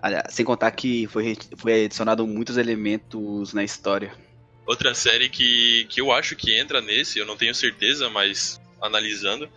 [0.00, 4.12] aliás, sem contar que foi, foi adicionado muitos elementos na história.
[4.64, 9.48] Outra série que, que eu acho que entra nesse, eu não tenho certeza, mas analisando,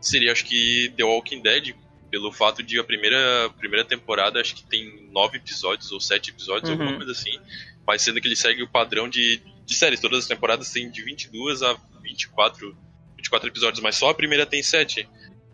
[0.00, 1.74] seria acho que The Walking Dead,
[2.10, 6.68] pelo fato de a primeira, primeira temporada acho que tem nove episódios ou sete episódios,
[6.70, 6.76] Uhum.
[6.76, 7.38] alguma coisa assim,
[7.86, 11.02] mas sendo que ele segue o padrão de, de séries, todas as temporadas têm de
[11.02, 12.76] 22 a 24,
[13.16, 15.08] 24 episódios, mas só a primeira tem sete.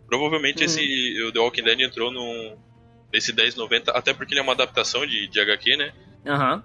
[0.07, 0.65] Provavelmente Uhum.
[0.65, 2.57] esse o The Walking Dead entrou num,
[3.11, 5.93] nesse 1090, até porque ele é uma adaptação de, de HQ, né?
[6.25, 6.63] Aham.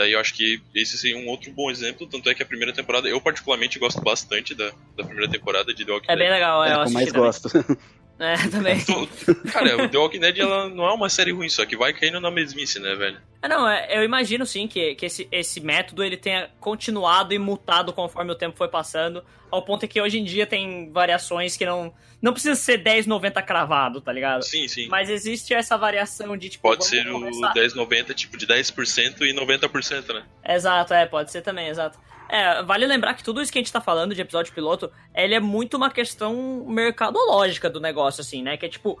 [0.00, 2.72] Daí eu acho que esse seria um outro bom exemplo, tanto é que a primeira
[2.72, 6.34] temporada, eu particularmente gosto bastante da, da primeira temporada de The Walking É bem Dead.
[6.36, 7.22] legal, É, que eu mais também.
[7.22, 7.48] gosto.
[8.20, 8.76] É, também.
[9.50, 12.20] Cara, o The Walking Dead ela não é uma série ruim, só que vai caindo
[12.20, 13.18] na mesmice, né, velho?
[13.42, 17.38] É, não, é, eu imagino sim que, que esse, esse método ele tenha continuado e
[17.38, 21.64] mutado conforme o tempo foi passando, ao ponto que hoje em dia tem variações que
[21.64, 21.92] não.
[22.20, 24.42] Não precisa ser 10,90 cravado, tá ligado?
[24.42, 24.88] Sim, sim.
[24.88, 26.62] Mas existe essa variação de tipo.
[26.68, 30.24] Pode ser o começar- 1090, tipo, de 10% e 90%, né?
[30.46, 31.98] Exato, é, pode ser também, exato.
[32.32, 35.34] É, vale lembrar que tudo isso que a gente tá falando de episódio piloto, ele
[35.34, 38.56] é muito uma questão mercadológica do negócio, assim, né?
[38.56, 39.00] Que é tipo,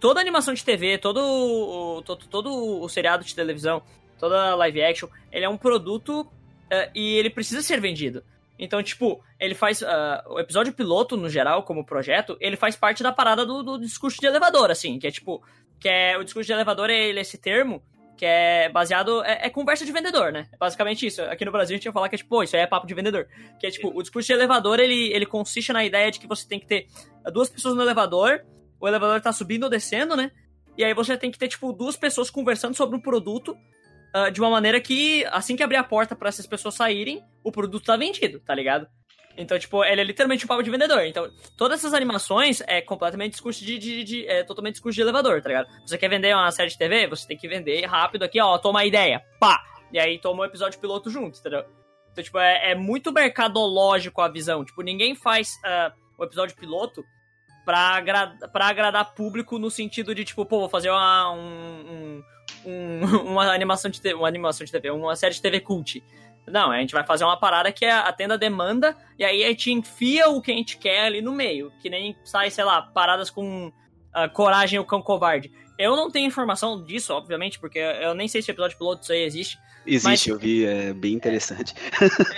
[0.00, 3.80] toda animação de TV, todo todo, todo o seriado de televisão,
[4.18, 8.24] toda live action, ele é um produto uh, e ele precisa ser vendido.
[8.58, 9.80] Então, tipo, ele faz.
[9.80, 9.86] Uh,
[10.30, 14.20] o episódio piloto, no geral, como projeto, ele faz parte da parada do, do discurso
[14.20, 15.40] de elevador, assim, que é tipo.
[15.78, 16.18] Que é.
[16.18, 17.80] O discurso de elevador é ele, esse termo
[18.16, 19.22] que é baseado.
[19.24, 20.48] É, é, conversa de vendedor, né?
[20.52, 21.22] É basicamente isso.
[21.22, 22.94] Aqui no Brasil a gente ia falar que é tipo, isso aí é papo de
[22.94, 23.26] vendedor.
[23.58, 26.46] Que é tipo, o discurso de elevador ele, ele consiste na ideia de que você
[26.46, 26.86] tem que ter
[27.32, 28.44] duas pessoas no elevador,
[28.80, 30.30] o elevador tá subindo ou descendo, né?
[30.76, 33.56] E aí você tem que ter, tipo, duas pessoas conversando sobre um produto
[34.14, 37.52] uh, de uma maneira que, assim que abrir a porta para essas pessoas saírem, o
[37.52, 38.86] produto tá vendido, tá ligado?
[39.36, 41.04] Então, tipo, ele é literalmente um papo de vendedor.
[41.04, 45.42] Então, todas essas animações é completamente discurso de, de, de, é totalmente discurso de elevador,
[45.42, 45.68] tá ligado?
[45.84, 47.08] Você quer vender uma série de TV?
[47.08, 49.60] Você tem que vender rápido aqui, ó, toma a ideia, pá!
[49.92, 51.64] E aí toma um episódio piloto junto, entendeu?
[52.12, 54.64] Então, tipo, é, é, muito mercadológico a visão.
[54.64, 57.04] Tipo, ninguém faz uh, o episódio piloto
[57.64, 62.22] pra, agra pra agradar público no sentido de, tipo, pô, vou fazer uma, um,
[62.64, 66.02] um, uma animação de TV, uma animação de TV, uma série de TV cult.
[66.46, 69.72] Não, a gente vai fazer uma parada que atenda a demanda e aí a gente
[69.72, 71.72] enfia o que a gente quer ali no meio.
[71.80, 75.50] Que nem sai, sei lá, paradas com uh, coragem o cão covarde.
[75.78, 79.22] Eu não tenho informação disso, obviamente, porque eu nem sei se episódio piloto isso aí
[79.22, 79.58] existe.
[79.86, 81.74] Existe, mas, eu vi, é bem interessante.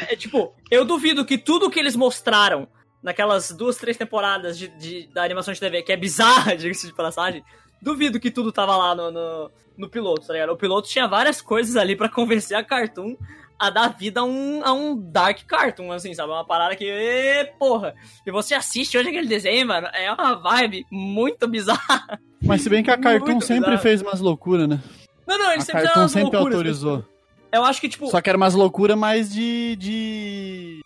[0.09, 2.67] É, é, tipo, eu duvido que tudo que eles mostraram
[3.03, 6.95] naquelas duas, três temporadas de, de da animação de TV, que é bizarra, diga-se de
[6.95, 7.45] passagem,
[7.81, 10.51] duvido que tudo tava lá no, no, no, piloto, tá ligado?
[10.51, 13.17] O piloto tinha várias coisas ali para convencer a Cartoon
[13.59, 16.31] a dar vida a um, a um Dark Cartoon, assim, sabe?
[16.31, 17.95] Uma parada que, porra,
[18.27, 22.21] e você assiste hoje aquele desenho, mano, é uma vibe muito bizarra.
[22.43, 23.79] Mas se bem que a Cartoon sempre bizarro.
[23.79, 24.81] fez umas loucuras, né?
[25.27, 27.05] Não, não, ele a sempre Cartoon sempre loucuras, autorizou.
[27.51, 28.09] Eu acho que, tipo...
[28.09, 29.77] Só que era umas loucuras mais de...
[29.77, 30.81] de...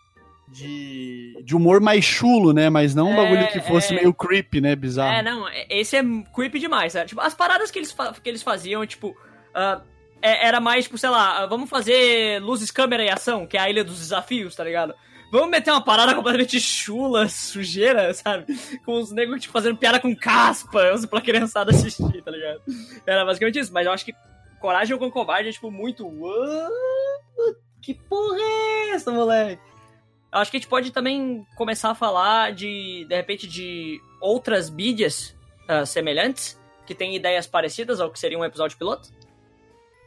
[0.52, 2.68] De, de humor mais chulo, né?
[2.68, 3.96] Mas não um é, bagulho que fosse é...
[3.96, 4.74] meio creepy, né?
[4.74, 5.14] Bizarro.
[5.14, 6.02] É, não, esse é
[6.34, 7.06] creepy demais, sabe?
[7.06, 9.80] Tipo, as paradas que eles, que eles faziam, tipo, uh,
[10.22, 13.70] é, era mais, tipo, sei lá, vamos fazer luzes, câmera e ação, que é a
[13.70, 14.94] ilha dos desafios, tá ligado?
[15.30, 18.46] Vamos meter uma parada completamente chula, sujeira, sabe?
[18.84, 22.60] Com os negros, tipo, fazendo piada com caspa, pra criançada assistir, tá ligado?
[23.06, 24.14] Era basicamente isso, mas eu acho que
[24.60, 26.10] Coragem com Covarde é, tipo, muito...
[27.80, 29.62] Que porra é essa, moleque?
[30.32, 34.68] Eu acho que a gente pode também começar a falar de, de repente, de outras
[34.68, 35.34] mídias
[35.68, 39.08] uh, semelhantes, que têm ideias parecidas ao que seria um episódio piloto.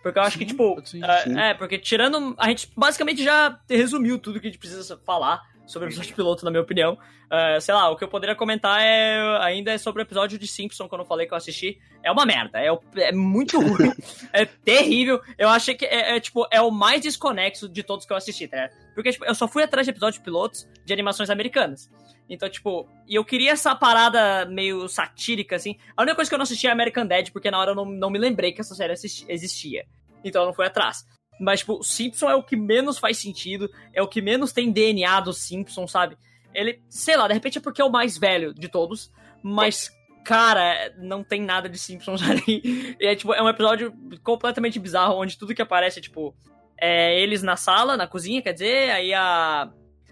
[0.04, 0.80] Porque eu acho sim, que, tipo.
[0.84, 1.40] Sim, uh, sim.
[1.40, 2.36] É, porque tirando.
[2.38, 6.46] A gente basicamente já resumiu tudo que a gente precisa falar sobre o episódio piloto,
[6.46, 6.98] na minha opinião.
[7.26, 10.46] Uh, sei lá, o que eu poderia comentar é ainda é sobre o episódio de
[10.46, 11.80] Simpson, quando eu falei que eu assisti.
[12.04, 13.92] É uma merda, é, é muito ruim,
[14.32, 15.22] é terrível.
[15.38, 18.48] Eu achei que é, é, tipo, é o mais desconexo de todos que eu assisti,
[18.48, 18.70] tá?
[18.94, 21.90] Porque, tipo, eu só fui atrás de episódios pilotos de animações americanas.
[22.30, 25.78] Então, tipo, e eu queria essa parada meio satírica, assim.
[25.96, 27.86] A única coisa que eu não assisti é American Dad, porque na hora eu não,
[27.86, 29.86] não me lembrei que essa série existia.
[30.24, 31.06] Então eu não fui atrás.
[31.40, 34.72] Mas, tipo, o Simpson é o que menos faz sentido, é o que menos tem
[34.72, 36.18] DNA do Simpson, sabe?
[36.54, 39.92] Ele, sei lá, de repente é porque é o mais velho de todos, mas,
[40.24, 42.96] cara, não tem nada de Simpsons ali.
[43.00, 43.94] É, tipo, é um episódio
[44.24, 46.36] completamente bizarro, onde tudo que aparece é, tipo,
[46.80, 49.70] é eles na sala, na cozinha, quer dizer, aí a,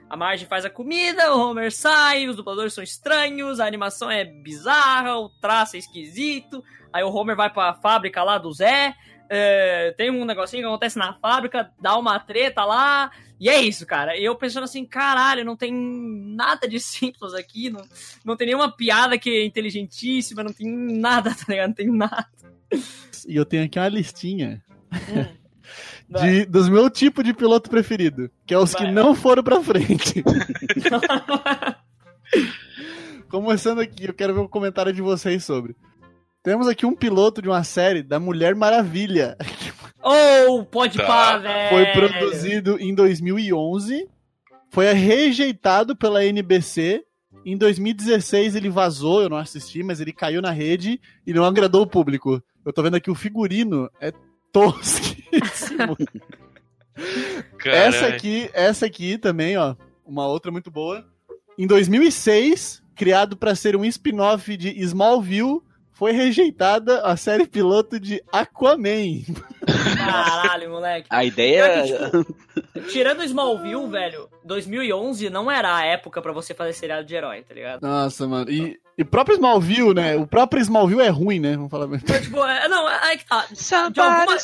[0.10, 4.25] a Marge faz a comida, o Homer sai, os dubladores são estranhos, a animação é
[4.25, 8.93] bizarra, o traço é esquisito, aí o Homer vai pra fábrica lá do Zé,
[9.34, 13.86] é, tem um negocinho que acontece na fábrica, dá uma treta lá, e é isso,
[13.86, 14.17] cara.
[14.17, 17.82] E eu pensando assim, caralho, não tem nada de Simpsons aqui, não,
[18.26, 21.70] não tem nenhuma piada que é inteligentíssima, não tem nada, tá ligado?
[21.70, 22.28] Não tem nada.
[23.26, 24.62] E eu tenho aqui uma listinha.
[24.91, 25.26] Hum.
[26.10, 28.82] De, dos meu tipo de piloto preferido, que é os Vai.
[28.82, 30.22] que não foram pra frente.
[33.30, 35.74] Começando aqui, eu quero ver o um comentário de vocês sobre.
[36.43, 39.38] Temos aqui um piloto de uma série da Mulher Maravilha.
[40.04, 41.06] Oh, pode tá.
[41.06, 41.69] pá, velho!
[41.69, 44.10] Foi produzido em 2011,
[44.71, 47.06] foi rejeitado pela NBC.
[47.45, 51.84] Em 2016 ele vazou, eu não assisti, mas ele caiu na rede e não agradou
[51.84, 52.41] o público.
[52.65, 54.12] Eu tô vendo aqui o figurino é
[54.51, 55.95] tosquíssimo.
[57.63, 61.06] essa aqui, essa aqui também, ó, uma outra muito boa.
[61.56, 65.62] Em 2006, criado para ser um spin-off de Smallville,
[66.01, 69.21] foi rejeitada a série piloto de Aquaman.
[69.95, 71.05] Caralho, moleque.
[71.11, 71.61] A ideia.
[71.61, 72.35] É tipo,
[72.91, 77.53] tirando Smallville, velho, 2011 não era a época para você fazer seriado de herói, tá
[77.53, 77.83] ligado?
[77.83, 78.49] Nossa, mano.
[78.49, 80.15] E, e próprio Smallville, né?
[80.15, 81.55] O próprio Smallville é ruim, né?
[81.55, 81.85] Vamos falar.
[81.85, 83.45] Mas, tipo, é, não, é que tá.
[83.83, 84.37] alguma...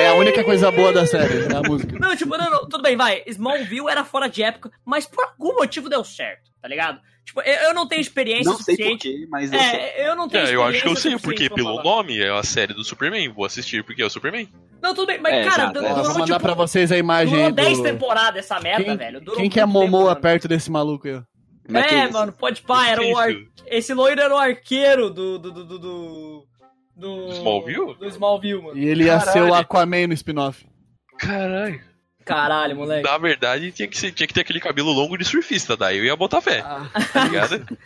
[0.00, 1.96] É a única coisa boa da série, é a música.
[1.96, 3.22] Não, tipo, não, não, tudo bem, vai.
[3.24, 7.00] Smallville era fora de época, mas por algum motivo deu certo, tá ligado?
[7.28, 9.06] Tipo, eu, eu não tenho experiência Não sei suficiente.
[9.10, 9.68] porquê, mas eu sei.
[9.68, 11.84] É, eu não tenho É, eu acho que eu sei porque pelo falar.
[11.84, 13.28] nome é a série do Superman.
[13.28, 14.48] Vou assistir porque é o Superman.
[14.80, 15.92] Não, tudo bem, mas É, cara, exato, durou, é.
[15.92, 17.82] Ó, vou tipo, mandar pra vocês a imagem durou aí 10 do...
[17.84, 19.20] temporadas essa merda, Quem, velho.
[19.20, 21.20] Durou quem que é tempo, Momoa perto desse maluco aí?
[21.68, 22.12] que É, isso?
[22.14, 23.28] mano, pode pá, era o ar...
[23.66, 25.38] Esse loiro era o arqueiro do.
[25.38, 25.52] do.
[25.52, 25.64] do.
[25.64, 25.78] do.
[25.78, 26.46] do,
[26.96, 27.94] do Smallville?
[27.98, 28.78] Do Smallville, mano.
[28.78, 29.52] E ele ia ser o.
[29.52, 30.66] Aquaman no spin-off.
[31.18, 31.78] Caralho.
[32.28, 33.08] Caralho, moleque.
[33.08, 36.04] Na verdade, tinha que, ser- tinha que ter aquele cabelo longo de surfista, daí eu
[36.04, 36.62] ia botar fé.
[37.12, 37.66] Tá ligado?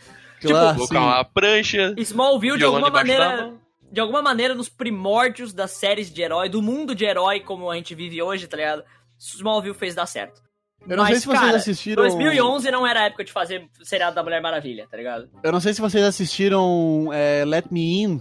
[0.42, 1.06] Claro, Colocar sim.
[1.06, 1.94] uma prancha.
[1.98, 3.52] Smallville, de alguma maneira.
[3.92, 7.76] De alguma maneira, nos primórdios das séries de herói, do mundo de herói como a
[7.76, 8.82] gente vive hoje, tá ligado?
[9.16, 10.40] Smallville fez dar certo.
[10.88, 12.02] Eu não sei se vocês cara, assistiram...
[12.02, 15.28] 2011 não era a época de fazer seriado da Mulher Maravilha, tá ligado?
[15.44, 18.20] Eu não sei se vocês assistiram é, Let Me In,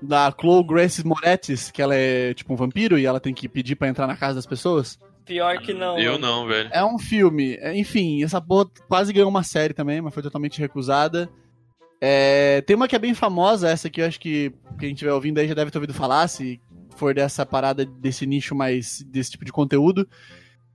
[0.00, 3.76] da Chloe Grace Moretz, que ela é tipo um vampiro e ela tem que pedir
[3.76, 4.98] pra entrar na casa das pessoas.
[5.30, 5.96] Pior que não.
[5.96, 6.26] Eu mano.
[6.26, 6.68] não, velho.
[6.72, 7.56] É um filme.
[7.60, 11.30] é, Enfim, essa porra quase ganhou uma série também, mas foi totalmente recusada.
[12.00, 15.38] É, tem uma que é bem famosa, essa aqui eu acho que quem estiver ouvindo
[15.38, 16.60] aí já deve ter ouvido falar, se
[16.96, 20.08] for dessa parada, desse nicho mais, desse tipo de conteúdo,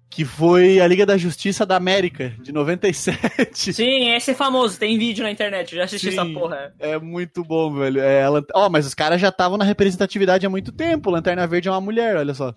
[0.09, 3.73] que foi a Liga da Justiça da América, de 97.
[3.73, 6.17] Sim, esse é famoso, tem vídeo na internet, eu já assisti Sim.
[6.17, 6.73] essa porra.
[6.79, 7.99] É muito bom, velho.
[7.99, 8.41] É, ela...
[8.53, 11.09] Ó, mas os caras já estavam na representatividade há muito tempo.
[11.09, 12.53] Lanterna Verde é uma mulher, olha só.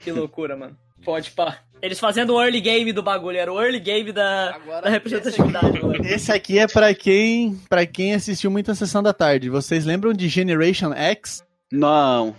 [0.00, 0.76] Que loucura, mano.
[1.04, 1.58] Pode pá.
[1.82, 6.06] Eles fazendo o early game do bagulho, era o early game da, da representatividade, moleque.
[6.08, 9.50] Esse aqui é pra quem, para quem assistiu muita sessão da tarde.
[9.50, 11.44] Vocês lembram de Generation X?
[11.70, 12.34] Não.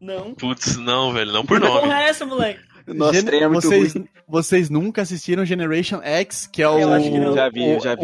[0.00, 0.34] Não.
[0.34, 1.32] Putz, não, velho.
[1.32, 1.80] Não por Que nome.
[1.82, 2.60] porra é essa, moleque?
[2.86, 4.08] Nosso Gen- é muito vocês, ruim.
[4.26, 7.34] vocês nunca assistiram Generation X, que é o Eu acho que não.
[7.34, 8.00] Já vi, já vi,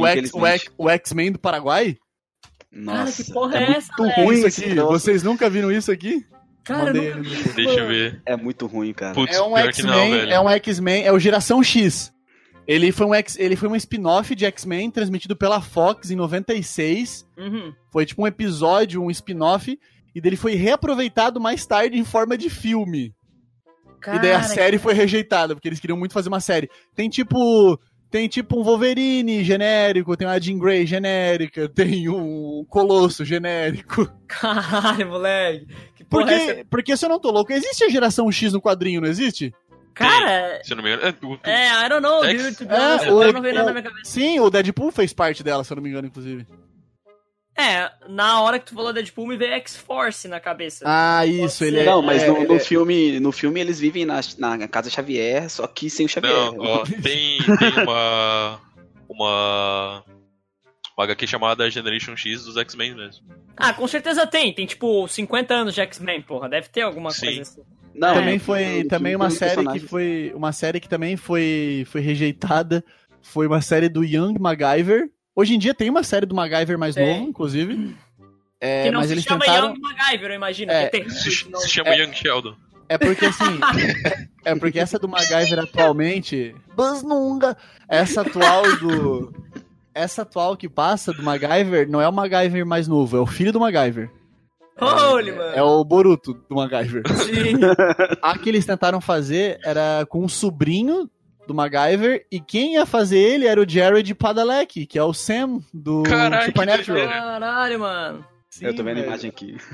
[0.76, 1.96] o o X-Men do Paraguai?
[2.70, 4.74] Cara, Nossa, que porra é, é essa, muito ruim Isso esse aqui.
[4.74, 4.92] troço.
[4.92, 6.26] Vocês nunca viram isso aqui?
[6.64, 7.20] Cara, nunca...
[7.54, 8.22] Deixa eu ver.
[8.24, 9.14] É muito ruim, cara.
[9.14, 12.12] Putz, É um que X-Men, é um X-Men, é o Geração X.
[12.66, 17.26] Ele foi um X, ele foi um spin-off de X-Men transmitido pela Fox em 96.
[17.36, 17.72] Uhum.
[17.92, 19.78] Foi tipo um episódio, um spin-off,
[20.14, 23.14] e dele foi reaproveitado mais tarde em forma de filme.
[24.06, 26.70] e daí a Cara, série foi rejeitada, porque eles queriam muito fazer uma série.
[26.94, 27.78] Tem tipo.
[28.14, 34.08] Tem tipo um Wolverine genérico, tem uma Jean Grey genérica, tem um Colosso genérico.
[34.28, 35.66] Caralho, moleque.
[35.96, 36.46] Que porra é essa?
[36.46, 39.52] Porque, porque se eu não tô louco, existe a geração X no quadrinho, não existe?
[39.94, 41.08] Cara, Se eu não me engano.
[41.08, 42.56] É, tu- tu- é, I don't know, X?
[42.56, 42.72] dude.
[42.72, 44.04] É, não veio nada na minha cabeça.
[44.12, 46.46] Sim, o Deadpool fez parte dela, se eu não me engano, inclusive.
[47.56, 50.84] É, na hora que tu falou Deadpool, me veio X-Force na cabeça.
[50.86, 51.84] Ah, isso, ele é.
[51.84, 55.48] Não, mas é, no, no é- filme, no filme eles vivem na, na Casa Xavier,
[55.48, 56.32] só que sem o Xavier.
[56.32, 58.60] Não, ó, tem, tem uma.
[59.08, 60.04] Uma.
[60.96, 63.26] Uma HQ chamada Generation X dos X-Men mesmo.
[63.56, 64.52] Ah, com certeza tem.
[64.52, 66.48] Tem, tipo, 50 anos de X-Men, porra.
[66.48, 67.26] Deve ter alguma Sim.
[67.26, 67.62] coisa assim.
[67.94, 71.86] Não, também é, foi também uma um série que foi uma série que também foi
[71.88, 72.84] foi rejeitada
[73.22, 76.94] foi uma série do Young MacGyver hoje em dia tem uma série do MacGyver mais
[76.94, 77.18] Tem.
[77.18, 77.96] novo inclusive
[78.60, 80.72] é, que não mas se eles chama tentaram Young MacGyver, eu imagino.
[80.72, 81.98] É, que tem Se, se chama É.
[82.02, 82.54] Young Sheldon.
[82.88, 83.58] é porque assim
[84.44, 87.56] é, é porque essa do MacGyver atualmente Buzz nunca
[87.88, 89.32] essa atual do
[89.94, 93.52] essa atual que passa do MacGyver não é o MacGyver mais novo é o filho
[93.52, 94.10] do MacGyver
[94.80, 95.54] Holy, mano.
[95.54, 97.60] é o Boruto do MacGyver Sim.
[98.20, 101.08] A que eles tentaram fazer era com um sobrinho
[101.46, 105.60] do MacGyver e quem ia fazer ele era o Jared Padalecki, que é o Sam
[105.72, 107.08] do Caralho, Supernatural.
[107.08, 108.24] Caralho, mano.
[108.50, 109.56] Sim, Eu tô vendo a imagem aqui.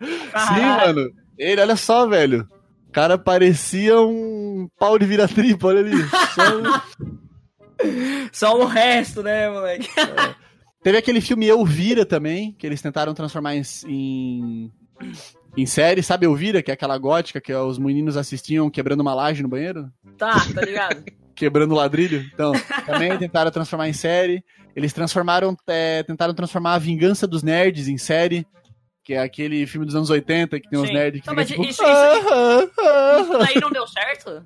[0.00, 1.10] Sim, mano.
[1.38, 2.48] Ele, olha só, velho.
[2.88, 5.96] O cara parecia um pau de vira-tripa, olha ali.
[6.34, 6.62] Só- um
[8.32, 9.88] Só o resto, né, moleque?
[10.82, 14.72] Teve aquele filme Elvira também, que eles tentaram transformar em,
[15.56, 16.02] em, série.
[16.02, 19.90] Sabe Elvira, que é aquela gótica que os meninos assistiam quebrando uma laje no banheiro?
[20.18, 21.04] Tá, tá ligado?
[21.34, 22.24] quebrando ladrilho.
[22.32, 22.52] Então,
[22.86, 24.42] também tentaram transformar em série.
[24.74, 28.46] Eles transformaram, é, tentaram transformar a Vingança dos Nerds em série,
[29.04, 30.94] que é aquele filme dos anos 80 que tem uns Sim.
[30.94, 33.38] nerds que Não, mas tipo, isso- isso- "Ah, ah, Isso ah".
[33.38, 34.44] daí não deu certo?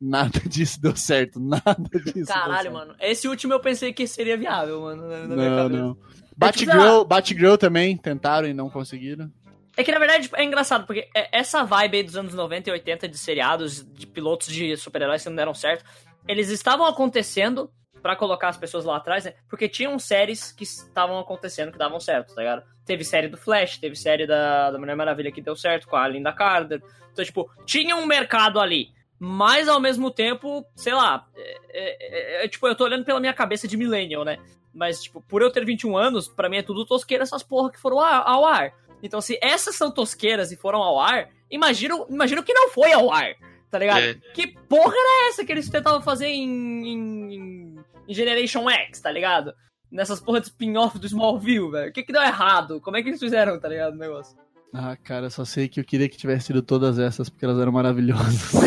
[0.00, 2.14] Nada disso deu certo, nada disso.
[2.14, 2.94] deu Caralho, mano.
[3.00, 5.06] Esse último eu pensei que seria viável, mano.
[5.06, 5.96] na- Não, não.
[6.36, 9.30] Batgirl, Batgirl também tentaram e não conseguiram.
[9.80, 12.72] É que na verdade é engraçado, porque é- essa vibe aí dos anos 90 e
[12.72, 15.84] 80 de seriados, de pilotos de super-heróis que não deram certo,
[16.28, 17.70] eles estavam acontecendo
[18.02, 19.32] pra colocar as pessoas lá atrás, né?
[19.48, 22.62] Porque tinham séries que estavam acontecendo que davam certo, tá ligado?
[22.84, 26.06] Teve série do Flash, teve série da, da Mulher Maravilha que deu certo com a
[26.08, 26.82] Linda Carter.
[27.12, 28.88] Então, tipo, tinha um mercado ali.
[29.18, 33.20] Mas ao mesmo tempo, sei lá, é, é- é- é- tipo, eu tô olhando pela
[33.20, 34.38] minha cabeça de millennial, né?
[34.74, 37.80] Mas, tipo, por eu ter 21 anos, pra mim é tudo tosqueira essas porra que
[37.80, 38.72] foram ao ar.
[39.02, 43.12] Então, se essas são tosqueiras e foram ao ar, imagino, imagino que não foi ao
[43.12, 43.34] ar,
[43.70, 44.00] tá ligado?
[44.02, 44.14] É.
[44.34, 46.48] Que porra era essa que eles tentavam fazer em,
[46.86, 49.54] em, em- Generation X, tá ligado?
[49.90, 51.90] Nessas porra de spin-off do Smallville, velho.
[51.90, 52.80] O que que deu errado?
[52.80, 54.36] Como é que eles fizeram, tá ligado, o negócio?
[54.72, 57.58] Ah, cara, eu só sei que eu queria que tivesse sido todas essas, porque elas
[57.58, 58.52] eram maravilhosas.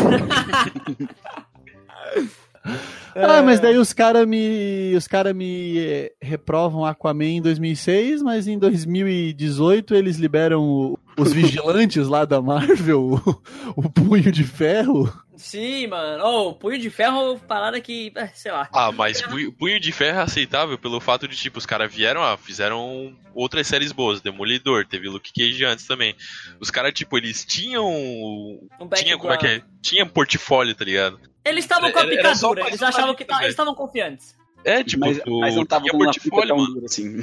[3.16, 4.92] Ah, mas daí os caras me.
[4.96, 11.32] Os caras me eh, reprovam Aquaman em 2006, mas em 2018 eles liberam o- os
[11.32, 13.42] vigilantes lá da Marvel, o,
[13.76, 15.12] o punho de ferro.
[15.36, 16.24] Sim, mano.
[16.24, 18.68] Ô, Punho de Ferro, parada que, eh, sei lá.
[18.72, 22.22] Ah, mas punho, punho de ferro é aceitável pelo fato de, tipo, os caras vieram,
[22.22, 24.20] ah, fizeram outras séries boas.
[24.20, 26.14] Demolidor, teve Luke Cage antes também.
[26.60, 27.84] Os caras, tipo, eles tinham.
[27.84, 29.62] Um Tinha, como é que é?
[29.82, 31.20] Tinha portfólio, tá ligado?
[31.44, 33.38] Eles estavam com a picadura, eles achavam que velho.
[33.40, 34.36] eles estavam confiantes.
[34.64, 36.74] É, tipo, mas, tu mas não tava com portfólio, mano.
[36.74, 37.20] dura assim.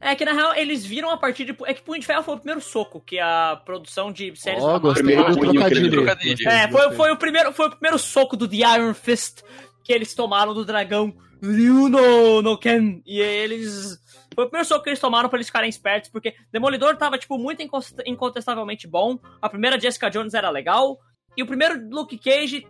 [0.00, 1.56] É que na real eles viram a partir de.
[1.64, 4.80] É que Punho de Ferro foi o primeiro soco que a produção de séries Marvel-
[4.80, 6.48] gostei Primeiro do trocadilho.
[6.48, 9.42] É, foi, foi, o primeiro, foi o primeiro soco do The Iron Fist
[9.82, 13.00] que eles tomaram do dragão Ryuno no Ken.
[13.06, 13.98] E eles.
[14.34, 17.38] Foi o primeiro soco que eles tomaram pra eles ficarem espertos, porque Demolidor tava, tipo,
[17.38, 17.62] muito
[18.04, 19.18] incontestavelmente bom.
[19.40, 20.98] A primeira Jessica Jones era legal.
[21.36, 22.66] E o primeiro Luke Cage.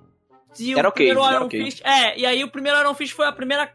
[0.59, 1.65] E o Era primeiro Iron ok.
[1.65, 1.83] Fist.
[1.85, 3.73] É, e aí o primeiro Iron Fist foi a primeira.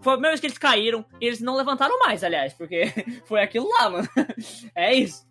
[0.00, 1.04] Foi a primeira vez que eles caíram.
[1.20, 2.92] E eles não levantaram mais, aliás, porque
[3.26, 4.08] foi aquilo lá, mano.
[4.74, 5.28] É isso.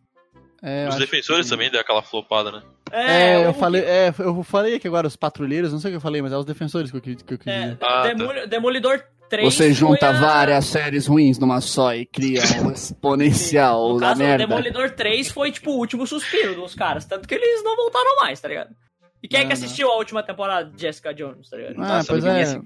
[0.61, 2.61] É, eu Os defensores que- também deu aquela flopada, né?
[2.91, 5.97] É, eu o- falei, é, eu falei aqui agora os patrulheiros, não sei o que
[5.97, 7.77] eu falei, mas é os defensores que eu, que eu quis É, dizer.
[7.81, 8.13] Ah, tá.
[8.13, 9.53] Demol- Demolidor 3.
[9.53, 14.21] Você junta a- várias séries ruins numa só e cria um exponencial No da caso,
[14.21, 14.47] o merda.
[14.47, 17.05] Demolidor 3 foi, tipo, o último suspiro dos caras.
[17.05, 18.75] Tanto que eles não voltaram mais, tá ligado?
[19.21, 21.75] E quem é que assistiu a última temporada de Jessica Jones, tá ligado?
[21.77, 22.59] Ah, Nossa, pois é.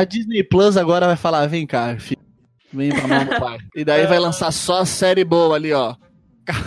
[0.00, 2.20] A Disney Plus agora vai falar, vem cá, filho.
[2.72, 3.58] Vem pra mão do pai.
[3.76, 5.94] E daí vai lançar só série boa ali, ó.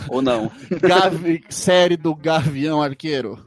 [0.09, 0.51] Ou não.
[0.81, 3.43] Gavi- série do Gavião Arqueiro.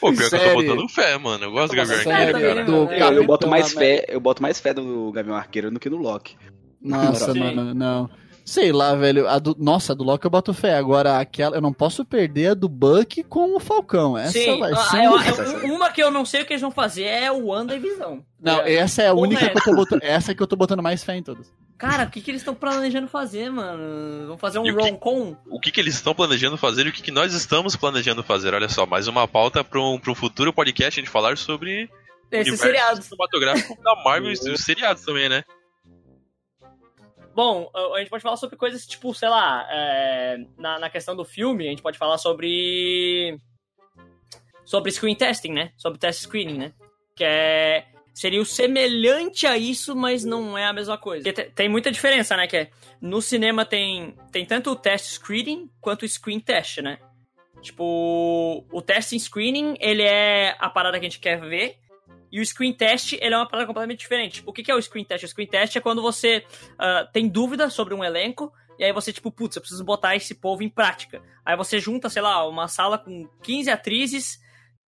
[0.00, 0.50] Pô, pior que eu Série.
[0.54, 1.44] tô botando fé, mano.
[1.44, 2.64] Eu gosto do botando Arqueiro, cara.
[2.64, 2.72] do.
[2.92, 5.96] Eu, eu boto mais fé, eu boto mais fé do Gavião Arqueiro do que no
[5.96, 6.36] Loki.
[6.80, 8.10] Nossa, mano, não.
[8.44, 9.28] Sei lá, velho.
[9.28, 10.74] A do, nossa, a do Loki eu boto fé.
[10.76, 11.56] Agora, aquela.
[11.56, 14.16] Eu não posso perder a do Buck com o Falcão.
[14.18, 15.04] Essa Sim, vai ah, ser.
[15.04, 15.22] eu- um-
[15.68, 17.78] eu- uma que eu não sei o que eles vão fazer é o Wanda e
[17.78, 18.24] Visão.
[18.40, 18.74] Não, É.
[18.74, 20.02] essa é a Ou única que eu tô botando.
[20.02, 21.52] Essa que eu tô botando mais fé em todas.
[21.78, 24.26] Cara, o que, que eles estão planejando fazer, mano?
[24.28, 25.36] Vão fazer um o que- rom-com?
[25.50, 28.54] O que, que eles estão planejando fazer e o que, que nós estamos planejando fazer?
[28.54, 31.90] Olha só, mais uma pauta para um, pra um futuro podcast a gente falar sobre
[32.30, 33.04] Esses seriados.
[33.06, 35.42] cinematográfico da Marvel e os seriados também, né?
[37.34, 41.24] Bom, a gente pode falar sobre coisas tipo, sei lá, é, na, na questão do
[41.24, 43.38] filme, a gente pode falar sobre.
[44.64, 45.72] Sobre screen testing, né?
[45.76, 46.72] Sobre test screening, né?
[47.16, 47.86] Que é.
[48.14, 51.24] Seria o semelhante a isso, mas não é a mesma coisa.
[51.24, 52.46] Porque te- tem muita diferença, né?
[52.46, 52.70] Que é,
[53.00, 56.98] no cinema tem, tem tanto o test screening quanto o screen test, né?
[57.62, 61.78] Tipo, o testing screening, ele é a parada que a gente quer ver,
[62.32, 64.42] e o screen test, ele é uma parada completamente diferente.
[64.46, 65.24] O que, que é o screen test?
[65.24, 66.44] O screen test é quando você
[66.78, 70.34] ah, tem dúvida sobre um elenco, e aí você, tipo, putz, eu preciso botar esse
[70.34, 71.22] povo em prática.
[71.44, 74.40] Aí você junta, sei lá, uma sala com 15 atrizes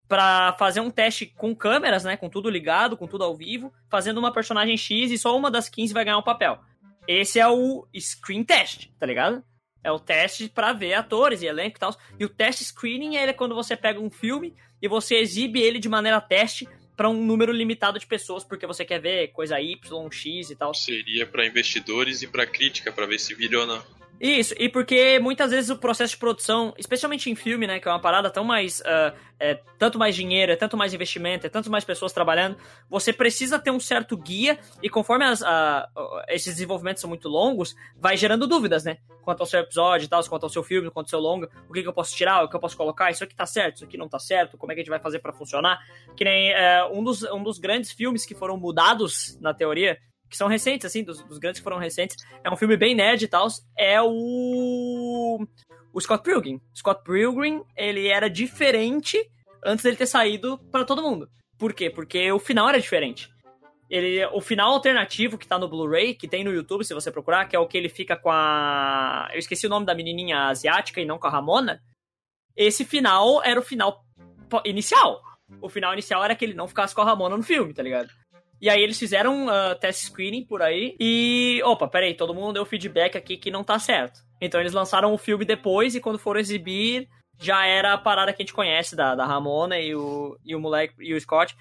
[0.09, 2.17] pra fazer um teste com câmeras, né?
[2.17, 5.69] Com tudo ligado, com tudo ao vivo, fazendo uma personagem X e só uma das
[5.69, 6.59] 15 vai ganhar um papel.
[7.07, 9.45] Esse é o screen test, tá ligado?
[9.83, 11.95] É o teste pra ver atores e elenco e tal.
[12.19, 15.91] E o teste screening é quando você pega um filme e você exibe ele de
[15.91, 16.67] maneira teste
[16.97, 20.75] pra um número limitado de pessoas, porque você quer ver coisa Y, X e tal.
[20.75, 23.83] Seria para investidores e para crítica, para ver se vira ou não.
[24.21, 27.91] Isso, e porque muitas vezes o processo de produção, especialmente em filme, né, que é
[27.91, 28.83] uma parada tão mais.
[28.87, 32.57] ah, é tanto mais dinheiro, é tanto mais investimento, é tanto mais pessoas trabalhando,
[32.89, 35.89] você precisa ter um certo guia, e conforme as, ah,
[36.29, 38.99] esses desenvolvimentos são muito longos, vai gerando dúvidas, né?
[39.23, 41.73] Quanto ao seu episódio e tal, quanto ao seu filme, quanto ao seu longa, o
[41.73, 43.85] que, que eu posso tirar, o que eu posso colocar, isso aqui tá certo, isso
[43.85, 45.81] aqui não tá certo, como é que a gente vai fazer pra funcionar?
[46.17, 49.99] Que nem eh, um, dos, um dos grandes filmes que foram mudados na teoria,
[50.29, 53.25] que são recentes, assim, dos, dos grandes que foram recentes, é um filme bem nerd
[53.25, 53.49] e tal,
[53.79, 55.47] é o...
[55.93, 56.61] O Scott Pilgrim.
[56.75, 59.17] Scott Pilgrim, ele era diferente
[59.65, 61.29] antes dele ter saído pra todo mundo.
[61.57, 61.89] Por quê?
[61.89, 63.33] Porque o final era diferente.
[63.89, 67.47] Ele, o final alternativo que tá no Blu-ray, que tem no YouTube, se você procurar,
[67.47, 69.29] que é o que ele fica com a...
[69.33, 71.81] Eu esqueci o nome da menininha asiática e não com a Ramona.
[72.57, 74.05] Esse final era o final
[74.65, 75.23] inicial.
[75.61, 78.09] O final inicial era que ele não ficasse com a Ramona no filme, tá ligado?
[78.65, 81.61] E aí eles fizeram uh, test screening por aí e.
[81.65, 84.21] Opa, peraí, todo mundo deu feedback aqui que não tá certo.
[84.41, 87.07] Então eles lançaram o filme depois e quando foram exibir,
[87.39, 90.61] já era a parada que a gente conhece da, da Ramona e o, e o
[90.61, 91.55] moleque e o Scott.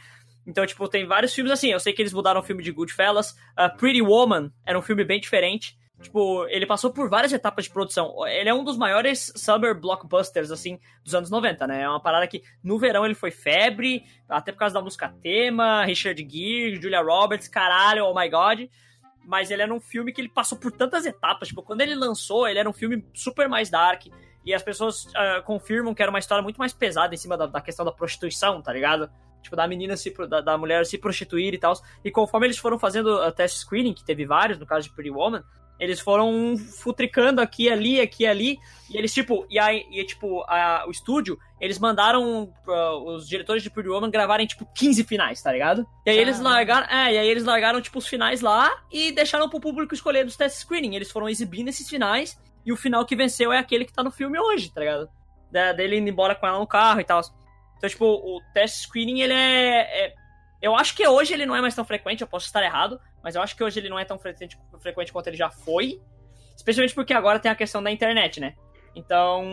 [0.47, 1.74] Então, tipo, tem vários filmes assim.
[1.74, 3.32] Eu sei que eles mudaram o filme de Goodfellas.
[3.60, 5.76] Uh, Pretty Woman era um filme bem diferente.
[6.02, 8.28] Tipo, ele passou por várias etapas de produção.
[8.28, 11.84] Ele é um dos maiores summer blockbusters, assim, dos anos 90, né?
[11.84, 15.86] É uma parada que no verão ele foi febre, até por causa da música tema,
[15.86, 18.70] Richard Gere, Julia Roberts, caralho, oh my god.
[19.26, 21.48] Mas ele era um filme que ele passou por tantas etapas.
[21.48, 24.08] Tipo, quando ele lançou, ele era um filme super mais dark.
[24.46, 27.46] E as pessoas uh, confirmam que era uma história muito mais pesada em cima da,
[27.46, 29.10] da questão da prostituição, tá ligado?
[29.41, 31.74] Tipo, da menina se, da, da mulher se prostituir e tal.
[32.04, 35.12] E conforme eles foram fazendo a test screening, que teve vários, no caso de Pretty
[35.12, 35.44] Woman,
[35.84, 38.58] eles foram futricando aqui, ali, aqui, ali.
[38.90, 43.62] E eles, tipo, e aí, e, tipo, a, o estúdio, eles mandaram uh, os diretores
[43.62, 45.86] de Pretty Woman gravarem, tipo, 15 finais, tá ligado?
[46.06, 46.22] E aí ah.
[46.22, 49.94] eles largaram, é, e aí eles largaram, tipo, os finais lá e deixaram pro público
[49.94, 50.96] escolher dos test screening.
[50.96, 54.12] Eles foram exibindo esses finais e o final que venceu é aquele que tá no
[54.12, 55.10] filme hoje, tá ligado?
[55.52, 57.20] Da, dele indo embora com ela no carro e tal.
[57.78, 60.14] Então, tipo, o test screening, ele é, é
[60.62, 63.36] eu acho que hoje ele não é mais tão frequente, eu posso estar errado, mas
[63.36, 66.01] eu acho que hoje ele não é tão frequente, frequente quanto ele já foi.
[66.55, 68.53] Especialmente porque agora tem a questão da internet, né?
[68.95, 69.43] Então,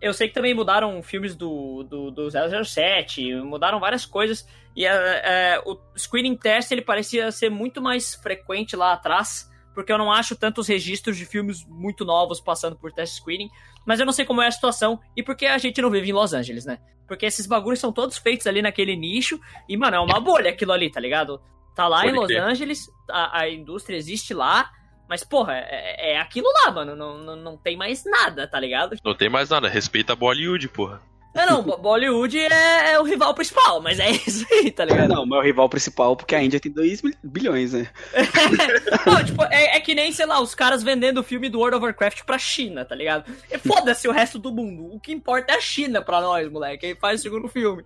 [0.00, 4.46] eu sei que também mudaram filmes do, do, do 007, mudaram várias coisas.
[4.74, 9.92] E é, é, o screening test ele parecia ser muito mais frequente lá atrás, porque
[9.92, 13.50] eu não acho tantos registros de filmes muito novos passando por test screening.
[13.84, 16.12] Mas eu não sei como é a situação e porque a gente não vive em
[16.12, 16.78] Los Angeles, né?
[17.06, 19.40] Porque esses bagulhos são todos feitos ali naquele nicho.
[19.68, 21.40] E, mano, é uma bolha aquilo ali, tá ligado?
[21.78, 22.38] Tá lá Pode em Los ter.
[22.38, 24.68] Angeles, a, a, indústria existe lá.
[25.08, 26.96] Mas, porra, é, é aquilo lá, mano.
[26.96, 28.96] Não, não, não tem mais nada, tá ligado?
[29.04, 29.68] Não tem mais nada.
[29.68, 31.00] Respeita a Bollywood, porra.
[31.32, 35.14] Não, não, Bollywood é, é, o rival principal, mas é isso aí, tá ligado?
[35.14, 37.86] Não, mas é o rival principal porque a Índia tem 2 bilhões, né?
[39.06, 41.76] não, tipo, é, é, que nem, sei lá, os caras vendendo o filme do World
[41.76, 43.32] of Warcraft pra China, tá ligado?
[43.64, 44.92] Foda-se o resto do mundo.
[44.92, 46.86] O que importa é a China pra nós, moleque.
[46.86, 47.84] Aí faz o segundo filme.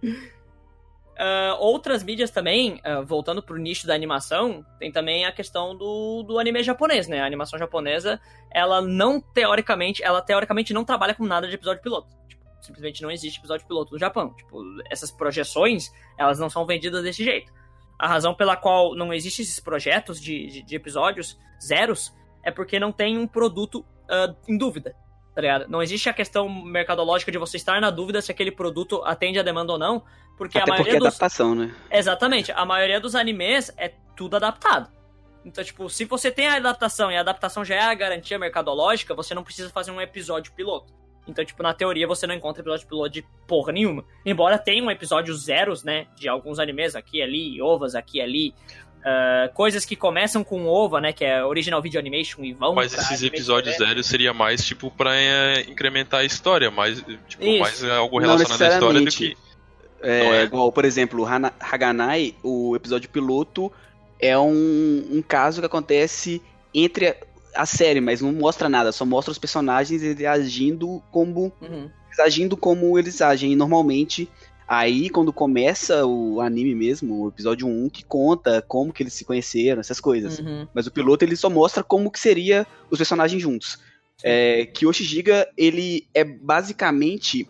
[1.22, 6.24] Uh, outras mídias também, uh, voltando pro nicho da animação, tem também a questão do,
[6.24, 7.20] do anime japonês, né?
[7.20, 8.20] A animação japonesa,
[8.50, 12.08] ela não, teoricamente, ela teoricamente não trabalha com nada de episódio piloto
[12.60, 14.32] simplesmente não existe episódio piloto no Japão.
[14.34, 17.52] Tipo, essas projeções, elas não são vendidas desse jeito.
[17.98, 22.14] A razão pela qual não existem esses projetos de, de, de episódios zeros
[22.44, 24.94] é porque não tem um produto uh, em dúvida,
[25.34, 25.66] tá ligado?
[25.68, 29.42] Não existe a questão mercadológica de você estar na dúvida se aquele produto atende a
[29.42, 30.02] demanda ou não,
[30.36, 31.08] porque Até a maioria porque é dos...
[31.08, 31.74] adaptação, né?
[31.90, 34.90] Exatamente, a maioria dos animes é tudo adaptado.
[35.44, 39.14] Então, tipo, se você tem a adaptação e a adaptação já é a garantia mercadológica,
[39.14, 40.92] você não precisa fazer um episódio piloto.
[41.26, 44.04] Então, tipo, na teoria você não encontra episódio piloto de porra nenhuma.
[44.24, 46.06] Embora tenha um episódio zeros, né?
[46.16, 48.54] De alguns animes aqui e ali, ovas aqui ali.
[49.03, 51.12] Uh, coisas que começam com ova, né?
[51.12, 52.72] Que é original video animation e vão.
[52.72, 57.61] Mas esses episódios zeros seria mais, tipo, pra é, incrementar a história, mais, tipo, Isso.
[57.61, 59.36] mais algo relacionado à história do que.
[60.00, 61.26] É, é, igual, por exemplo,
[61.61, 63.72] Haganai, o episódio piloto
[64.20, 66.40] é um, um caso que acontece
[66.72, 67.16] entre
[67.55, 71.53] a série, mas não mostra nada, só mostra os personagens agindo como.
[71.61, 71.90] Uhum.
[72.20, 73.53] agindo como eles agem.
[73.53, 74.28] E normalmente,
[74.72, 79.22] aí quando começa o anime mesmo, o episódio 1, que conta como que eles se
[79.22, 80.38] conheceram, essas coisas.
[80.38, 80.66] Uhum.
[80.72, 83.78] Mas o piloto ele só mostra como que seria os personagens juntos.
[84.24, 87.46] É, que o Giga, ele é basicamente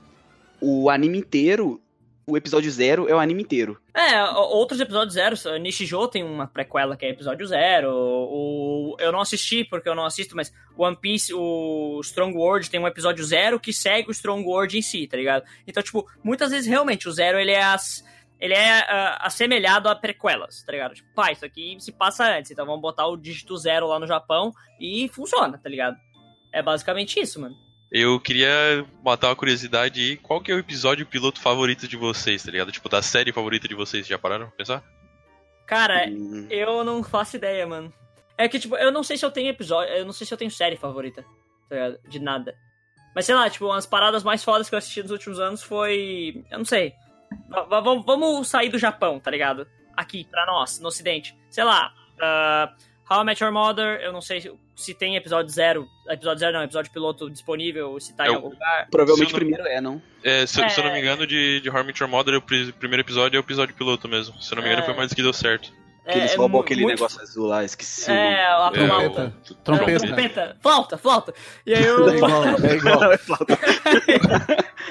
[0.60, 1.80] o anime inteiro
[2.26, 3.80] o episódio zero é o anime inteiro.
[3.94, 9.20] É, outros episódios zero, Nishijo tem uma prequela que é episódio zero, o, eu não
[9.20, 13.58] assisti porque eu não assisto, mas One Piece, o Strong World tem um episódio zero
[13.58, 15.44] que segue o Strong World em si, tá ligado?
[15.66, 18.04] Então, tipo, muitas vezes realmente o zero ele é as
[18.40, 20.94] ele é uh, assemelhado a prequelas, tá ligado?
[20.94, 24.06] Tipo, pá, isso aqui se passa antes, então vamos botar o dígito zero lá no
[24.06, 25.96] Japão e funciona, tá ligado?
[26.52, 27.54] É basicamente isso, mano.
[27.92, 30.16] Eu queria matar uma curiosidade aí.
[30.16, 32.72] Qual que é o episódio piloto favorito de vocês, tá ligado?
[32.72, 34.06] Tipo, da série favorita de vocês.
[34.06, 34.82] Já pararam pra pensar?
[35.66, 36.46] Cara, hum.
[36.48, 37.92] eu não faço ideia, mano.
[38.38, 39.92] É que, tipo, eu não sei se eu tenho episódio.
[39.92, 41.22] Eu não sei se eu tenho série favorita,
[41.68, 41.98] tá ligado?
[42.08, 42.56] De nada.
[43.14, 46.42] Mas sei lá, tipo, umas paradas mais fodas que eu assisti nos últimos anos foi.
[46.50, 46.94] Eu não sei.
[47.30, 49.68] V vamos sair do Japão, tá ligado?
[49.94, 51.36] Aqui, pra nós, no Ocidente.
[51.50, 51.92] Sei lá.
[52.16, 54.40] Uh, How I Met Your Mother, eu não sei
[54.74, 58.48] se tem episódio zero, episódio zero não, episódio piloto disponível, se tá é, em algum
[58.48, 58.88] lugar.
[58.90, 60.00] Provavelmente o primeiro é, não?
[60.22, 63.00] É, se, é, se eu não me engano, de, de Met Your Mother, o primeiro
[63.00, 64.40] episódio é o episódio piloto mesmo.
[64.40, 65.72] Se eu não me engano, é, foi mais que deu certo.
[66.04, 66.96] Que eles é, roubam aquele muito...
[66.96, 68.10] negócio azul lá, esqueci.
[68.10, 69.22] É, a trompeta.
[69.22, 70.06] É, trompeta.
[70.06, 70.56] trompeta.
[70.60, 71.34] Flauta, flauta.
[71.64, 72.08] E aí eu...
[72.08, 73.38] É igual, é igual.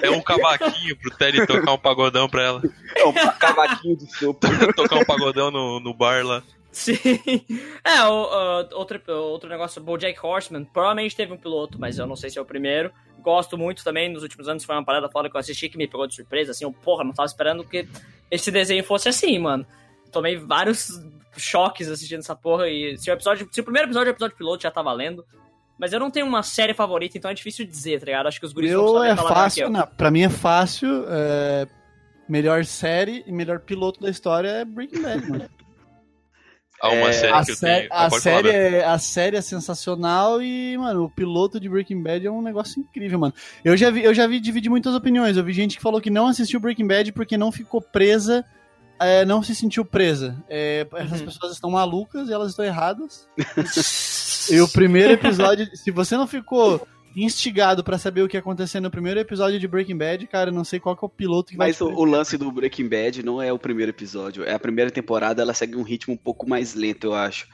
[0.01, 2.61] é um cavaquinho pro Terry tocar um pagodão pra ela.
[2.95, 4.47] É um cavaquinho de sopa.
[4.73, 6.41] tocar um pagodão no, no bar lá.
[6.71, 6.97] Sim.
[7.83, 12.15] É, o, uh, outro, outro negócio, Bojack Horseman, provavelmente teve um piloto, mas eu não
[12.15, 12.91] sei se é o primeiro.
[13.19, 15.87] Gosto muito também, nos últimos anos foi uma parada foda que eu assisti que me
[15.87, 17.87] pegou de surpresa, assim, eu, porra, não tava esperando que
[18.29, 19.65] esse desenho fosse assim, mano.
[20.11, 20.91] Tomei vários
[21.35, 24.37] choques assistindo essa porra e se o episódio, se o primeiro episódio é o episódio
[24.37, 25.25] piloto, já tá valendo.
[25.77, 28.27] Mas eu não tenho uma série favorita, então é difícil dizer, tá ligado?
[28.27, 31.05] Acho que os guris vão Eu saber é fácil, não, pra mim é fácil.
[31.07, 31.67] é,
[32.29, 35.49] Melhor série e melhor piloto da história é Breaking Bad, mano.
[36.81, 37.93] Há uma É, série a, que eu sé- tenho.
[37.93, 42.01] a Ah, pode série é, a série é sensacional e, mano, o piloto de Breaking
[42.01, 43.33] Bad é um negócio incrível, mano.
[43.63, 45.37] Eu já vi, eu já vi dividir muitas opiniões.
[45.37, 48.43] Eu vi gente que falou que não assistiu Breaking Bad porque não ficou presa,
[48.99, 50.35] é, não se sentiu presa.
[50.49, 51.25] É, essas Uhum.
[51.27, 53.27] pessoas estão malucas e elas estão erradas.
[54.49, 58.79] e o primeiro episódio, se você não ficou instigado pra saber o que ia acontecer
[58.79, 61.51] no primeiro episódio de Breaking Bad, cara, eu não sei qual que é o piloto
[61.51, 64.43] que vai Mas o, lance do Breaking Bad não é o primeiro episódio.
[64.43, 67.47] É a primeira temporada, ela segue um ritmo um pouco mais lento, eu acho.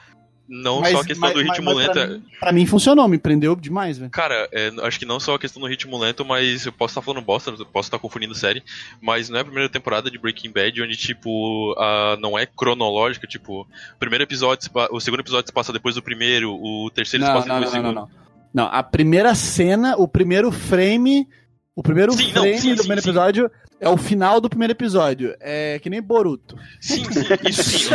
[0.50, 1.92] Não Mas- só a questão mas- do ritmo mas- mas lento.
[1.92, 4.10] Pra é- mim, pra mim funcionou, me prendeu demais, velho.
[4.10, 7.02] Cara, é, acho que não só a questão do ritmo lento, mas eu posso estar
[7.02, 8.62] falando bosta, eu posso estar confundindo série,
[8.98, 13.26] mas não é a primeira temporada de Breaking Bad onde, tipo, a, não é cronológica,
[13.26, 17.26] tipo, o primeiro episódio, se o segundo episódio se passa depois do primeiro, o terceiro
[17.26, 17.94] se Não, passa não, depois não, do segundo.
[17.94, 18.08] não, não.
[18.08, 18.27] Não,
[18.66, 21.28] a primeira cena, o primeiro frame,
[21.74, 23.08] o primeiro Sim, não, frame sim, do sim, primeiro sim.
[23.08, 23.50] episódio
[23.80, 25.34] é o final do primeiro episódio.
[25.40, 26.56] É que nem Boruto.
[26.80, 27.94] Sim, sim, isso sim.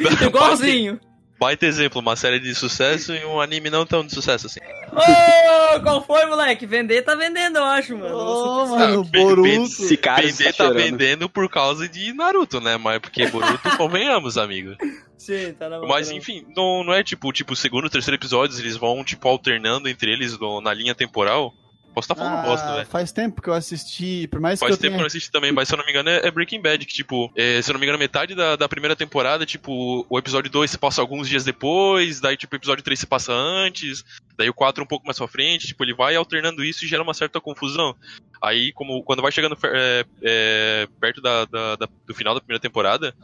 [0.00, 0.24] Eu tô...
[0.26, 1.00] Igualzinho.
[1.42, 4.60] Baita exemplo, uma série de sucesso e um anime não tão de sucesso assim.
[4.92, 6.66] Ô, qual foi, moleque?
[6.66, 8.14] Vender tá vendendo, eu acho, mano.
[8.16, 9.42] Ô, Ah, mano, bem- Boruto.
[9.42, 10.76] bem- Esse cara está Vender tá chorando.
[10.84, 12.76] vendendo por causa de Naruto, né?
[12.76, 14.76] Mas porque Boruto, convenhamos, amigo.
[15.18, 18.60] Sim, tá na Mas tá enfim, não, não é tipo, tipo, segundo e terceiro episódios,
[18.60, 21.52] eles vão, tipo, alternando entre eles no- na linha temporal.
[21.94, 22.86] Posso estar falando Ah, bosta, velho.
[22.86, 25.00] faz tempo que eu assisti, por mais Faz que eu tempo que eu tenha...
[25.00, 27.30] não assisti também, mas se eu não me engano é, é Breaking Bad, que tipo,
[27.36, 30.70] é, se eu não me engano, metade da, da primeira temporada, tipo, o episódio 2
[30.70, 34.02] se passa alguns dias depois, daí tipo, o episódio 3 se passa antes,
[34.38, 37.02] daí o 4 um pouco mais pra frente, tipo, ele vai alternando isso e gera
[37.02, 37.94] uma certa confusão.
[38.42, 42.60] Aí, como quando vai chegando é, é, perto da, da- da- do final da primeira
[42.60, 43.14] temporada,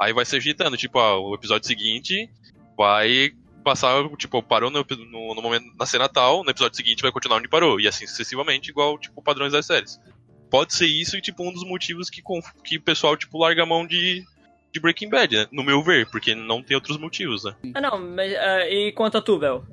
[0.00, 2.28] aí vai se ajeitando, tipo, ah, o episódio seguinte
[2.76, 3.30] vai
[3.66, 7.38] passar, tipo, parou no, no, no momento na cena tal, no episódio seguinte vai continuar
[7.38, 10.00] onde parou, e assim sucessivamente, igual, tipo, padrões das séries.
[10.48, 12.22] Pode ser isso e, tipo, um dos motivos que,
[12.62, 14.24] que o pessoal, tipo, larga a mão de,
[14.72, 15.48] de Breaking Bad, né?
[15.50, 17.56] No meu ver, porque não tem outros motivos, né?
[17.74, 18.32] Ah, não, mas.
[18.36, 19.64] ah, e quanto a tu, Bel?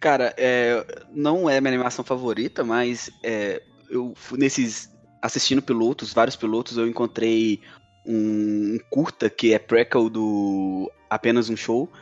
[0.00, 4.90] Cara, é, não é minha animação favorita, mas é, eu fui nesses.
[5.20, 7.60] assistindo pilotos, vários pilotos, eu encontrei
[8.06, 11.92] um, um curta que é prequel do Apenas um Show,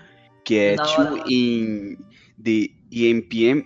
[0.44, 1.24] que é Da Two hora.
[1.28, 1.96] in
[2.42, 3.64] the EMPM,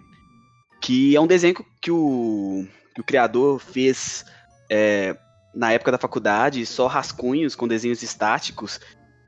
[0.80, 4.24] que é um desenho que o, que o criador fez
[4.70, 5.16] é,
[5.54, 8.80] na época da faculdade, só rascunhos com desenhos estáticos,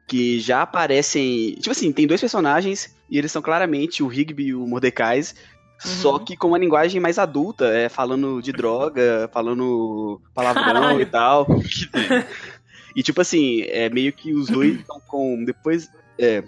[0.07, 1.55] que já aparecem.
[1.57, 5.34] Tipo assim, tem dois personagens e eles são claramente o Rigby e o Mordecais.
[5.78, 6.24] Só Uhum.
[6.24, 11.01] que com uma linguagem mais adulta, é, falando de droga, falando palavrão Caralho.
[11.01, 11.46] e tal.
[12.94, 15.44] E tipo assim, é meio que os dois estão com.
[15.44, 15.88] Depois.
[16.18, 16.42] É,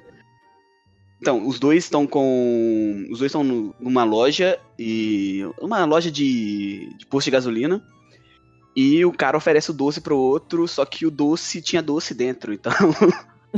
[1.22, 3.06] então, os dois estão com.
[3.08, 5.42] Os dois estão nu- numa loja e.
[5.60, 7.80] Uma loja de, de posto de gasolina.
[8.74, 12.52] E o cara oferece o doce pro outro, só que o doce tinha doce dentro.
[12.52, 12.72] Então.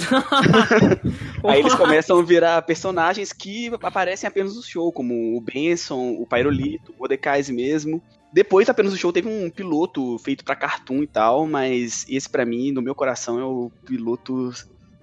[1.42, 6.26] Aí eles começam a virar personagens que aparecem apenas no show, como o Benson, o
[6.26, 8.02] Pairolito, o Mordecais mesmo.
[8.30, 12.44] Depois, apenas no show, teve um piloto feito pra cartoon e tal, mas esse pra
[12.44, 14.52] mim, no meu coração, é o piloto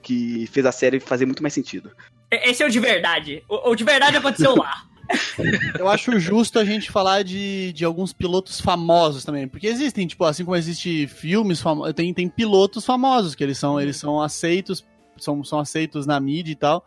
[0.03, 1.89] que fez a série fazer muito mais sentido.
[2.32, 3.43] Esse é o de verdade.
[3.49, 4.84] O, o de verdade aconteceu lá.
[5.77, 9.47] Eu acho justo a gente falar de, de alguns pilotos famosos também.
[9.47, 13.79] Porque existem, tipo, assim como existe filmes famosos, tem, tem pilotos famosos, que eles são,
[13.79, 14.86] eles são aceitos,
[15.17, 16.86] são, são aceitos na mídia e tal.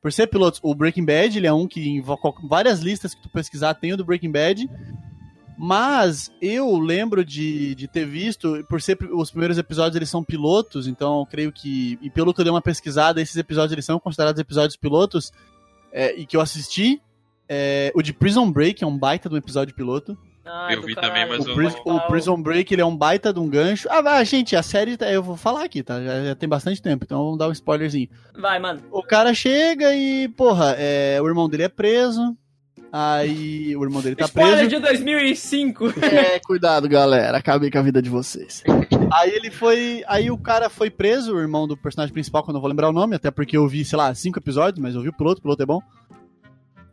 [0.00, 2.02] Por ser pilotos, o Breaking Bad, ele é um que em
[2.48, 4.68] várias listas que tu pesquisar tem o do Breaking Bad.
[5.58, 10.86] Mas eu lembro de, de ter visto, por ser os primeiros episódios eles são pilotos,
[10.86, 13.98] então eu creio que, e pelo que eu dei uma pesquisada, esses episódios eles são
[13.98, 15.32] considerados episódios pilotos,
[15.92, 17.00] é, e que eu assisti,
[17.48, 20.16] é, o de Prison Break é um baita de um episódio piloto.
[20.48, 21.12] Ai, Eu vi caralho.
[21.14, 23.48] também, mas O, eu Pris- não- o Prison Break ele é um baita de um
[23.48, 23.88] gancho.
[23.90, 26.00] Ah, vai, gente, a série, tá- eu vou falar aqui, tá?
[26.00, 28.08] Já, já tem bastante tempo, então vamos dar um spoilerzinho.
[28.38, 28.80] Vai, mano.
[28.92, 32.36] O cara chega e, porra, é, o irmão dele é preso.
[32.92, 34.70] Aí o irmão dele tá Spoiler preso.
[34.70, 35.86] de 2005.
[36.02, 37.38] É, cuidado, galera.
[37.38, 38.62] Acabei com a vida de vocês.
[39.12, 40.02] Aí ele foi.
[40.06, 42.88] Aí o cara foi preso, o irmão do personagem principal, que eu não vou lembrar
[42.88, 45.40] o nome, até porque eu vi, sei lá, cinco episódios, mas eu vi o piloto,
[45.40, 45.80] o piloto é bom.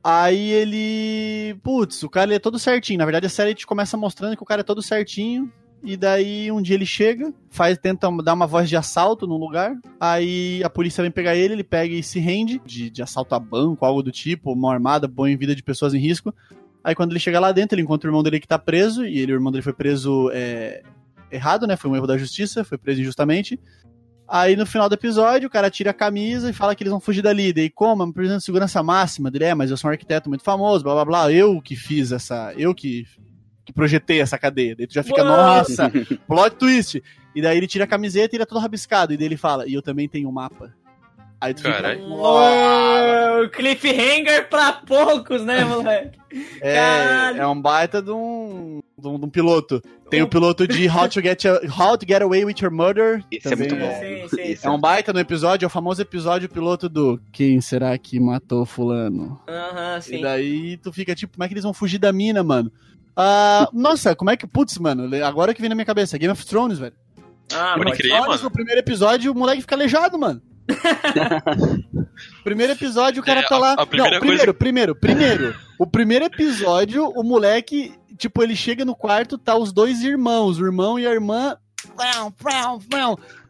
[0.03, 1.55] Aí ele.
[1.63, 2.99] Putz, o cara ele é todo certinho.
[2.99, 5.49] Na verdade, a série te começa mostrando que o cara é todo certinho.
[5.83, 9.75] E daí um dia ele chega, faz, tenta dar uma voz de assalto num lugar.
[9.99, 13.39] Aí a polícia vem pegar ele, ele pega e se rende de, de assalto a
[13.39, 16.33] banco, algo do tipo, mão armada, põe vida de pessoas em risco.
[16.83, 19.19] Aí quando ele chega lá dentro, ele encontra o irmão dele que tá preso, e
[19.19, 20.83] ele, o irmão dele foi preso é,
[21.29, 21.75] errado, né?
[21.75, 23.59] Foi um erro da justiça, foi preso injustamente.
[24.27, 26.99] Aí no final do episódio, o cara tira a camisa e fala que eles vão
[26.99, 27.51] fugir dali.
[27.51, 28.11] Daí, como?
[28.13, 31.05] Presidente de segurança máxima dele, é, mas eu sou um arquiteto muito famoso, blá blá
[31.05, 31.31] blá.
[31.31, 32.53] Eu que fiz essa.
[32.57, 33.05] Eu que,
[33.65, 34.75] que projetei essa cadeia.
[34.75, 35.31] Daí tu já fica, Uou!
[35.31, 35.91] nossa,
[36.27, 37.01] plot twist.
[37.35, 39.13] E daí ele tira a camiseta e ele é todo rabiscado.
[39.13, 40.73] E daí ele fala, e eu também tenho um mapa.
[41.41, 41.99] Aí tu Caralho.
[41.99, 42.09] fica.
[42.13, 46.17] Uou, cliffhanger pra poucos, né, moleque?
[46.61, 47.41] É, Caralho.
[47.41, 49.81] é um baita de um, de um, de um piloto.
[50.09, 51.43] Tem o piloto de How to Get,
[51.77, 53.23] How to Get Away with Your Murder.
[53.31, 53.99] Esse é também muito bom.
[54.29, 57.97] Sim, sim, É um baita no episódio, é o famoso episódio piloto do Quem será
[57.97, 59.39] que matou fulano?
[59.49, 60.21] Aham, E sim.
[60.21, 62.71] daí tu fica tipo, como é que eles vão fugir da mina, mano?
[63.15, 64.47] Ah, nossa, como é que.
[64.47, 66.93] Putz, mano, agora que vem na minha cabeça, Game of Thrones, velho.
[67.53, 68.43] Ah, Pode pode crer, Thrones, mano.
[68.43, 70.41] no primeiro episódio, o moleque fica aleijado, mano.
[72.43, 73.75] primeiro episódio, o cara É, tá a- lá.
[73.75, 75.55] Não, primeiro, coisa- primeiro, primeiro.
[75.79, 80.65] O primeiro episódio, o moleque, tipo, ele chega no quarto, tá os dois irmãos, o
[80.65, 81.57] irmão e a irmã.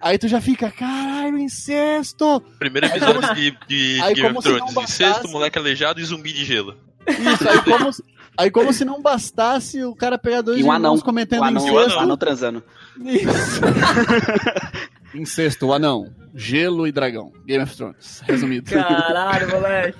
[0.01, 2.41] Aí tu já fica, caralho, incesto!
[2.59, 4.73] Primeiro episódio de, de Game of Thrones.
[4.73, 6.75] bastasse- Incesto, moleque aleijado e zumbi de gelo.
[7.07, 7.89] Isso, aí como,
[8.37, 10.99] aí como se não bastasse o cara pegar dois E um irmãos anão.
[10.99, 11.97] cometendo O anão, incesto.
[11.97, 12.63] o anão transando.
[13.01, 13.61] Isso.
[15.15, 17.31] Incesto, o anão, gelo e dragão.
[17.45, 18.69] Game of Thrones, resumido.
[18.71, 19.97] Caralho, moleque.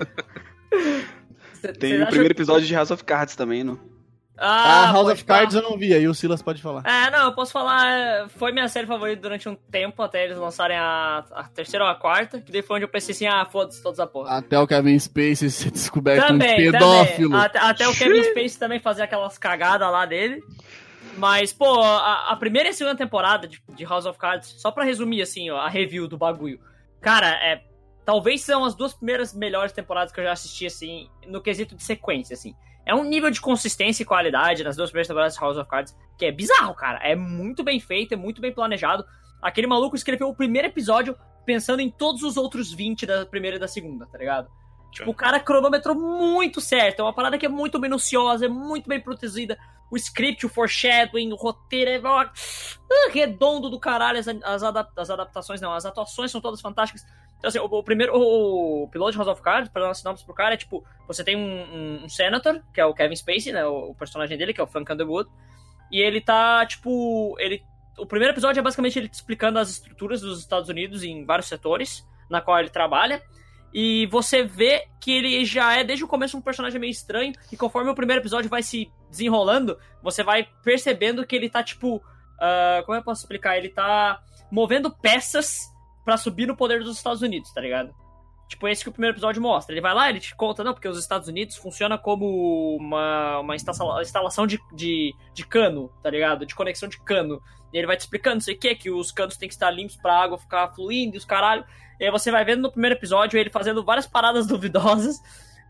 [1.60, 3.78] Cê- Tem o primeiro episódio de House of Cards também, não?
[4.36, 5.64] Ah, House pode of Cards falar.
[5.66, 6.82] eu não vi, aí o Silas pode falar.
[6.84, 7.86] É, não, eu posso falar.
[7.88, 11.90] é, Foi minha série favorita durante um tempo, até eles lançarem a, a terceira ou
[11.90, 14.36] a quarta, que daí foi onde eu pensei assim, ah, foda-se toda essa porra.
[14.38, 17.30] Até o Kevin Spacey ser descoberto também, um pedófilo.
[17.30, 17.46] também.
[17.46, 20.42] Até, até o Kevin Spacey também fazer aquelas cagadas lá dele.
[21.16, 24.72] Mas, pô, a, a primeira e a segunda temporada de, de House of Cards, só
[24.72, 26.58] pra resumir, assim, ó, a review do bagulho.
[27.00, 27.62] Cara, é.
[28.04, 31.82] Talvez são as duas primeiras melhores temporadas que eu já assisti, assim, no quesito de
[31.84, 32.54] sequência, assim.
[32.86, 35.96] É um nível de consistência e qualidade nas duas primeiras temporadas de House of Cards
[36.18, 36.98] que é bizarro, cara.
[37.02, 39.04] É muito bem feito, é muito bem planejado.
[39.42, 43.60] Aquele maluco escreveu o primeiro episódio pensando em todos os outros 20 da primeira e
[43.60, 44.48] da segunda, tá ligado?
[44.90, 47.00] Tipo, o cara cronometrou muito certo.
[47.00, 49.58] É uma parada que é muito minuciosa, é muito bem protegida.
[49.90, 52.30] O script, o foreshadowing, o roteiro é ah,
[53.10, 54.18] redondo do caralho.
[54.18, 57.04] As, adap- as adaptações, não, as atuações são todas fantásticas.
[57.44, 59.94] Então, assim, o, o primeiro, o, o piloto de House of Cards, pra dar uma
[59.94, 63.14] sinopse pro cara, é tipo: você tem um, um, um senator, que é o Kevin
[63.14, 63.66] Spacey, né?
[63.66, 65.28] O, o personagem dele, que é o Frank Underwood.
[65.92, 67.36] E ele tá, tipo.
[67.38, 67.62] ele
[67.98, 72.02] O primeiro episódio é basicamente ele explicando as estruturas dos Estados Unidos em vários setores,
[72.30, 73.22] na qual ele trabalha.
[73.74, 77.34] E você vê que ele já é, desde o começo, um personagem meio estranho.
[77.52, 82.02] E conforme o primeiro episódio vai se desenrolando, você vai percebendo que ele tá, tipo.
[82.40, 83.58] ah, como eu posso explicar?
[83.58, 85.73] Ele tá movendo peças
[86.04, 87.94] pra subir no poder dos Estados Unidos, tá ligado?
[88.46, 89.72] Tipo, esse que o primeiro episódio mostra.
[89.72, 93.56] Ele vai lá, ele te conta, não, porque os Estados Unidos funciona como uma, uma
[93.56, 96.44] instala- instalação de, de, de cano, tá ligado?
[96.44, 97.40] De conexão de cano.
[97.72, 99.70] E ele vai te explicando, não sei o que, que os canos têm que estar
[99.70, 101.64] limpos pra água ficar fluindo e os caralho.
[101.98, 105.20] E aí você vai vendo no primeiro episódio ele fazendo várias paradas duvidosas.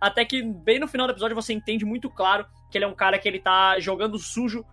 [0.00, 2.94] Até que bem no final do episódio você entende muito claro que ele é um
[2.94, 4.64] cara que ele tá jogando sujo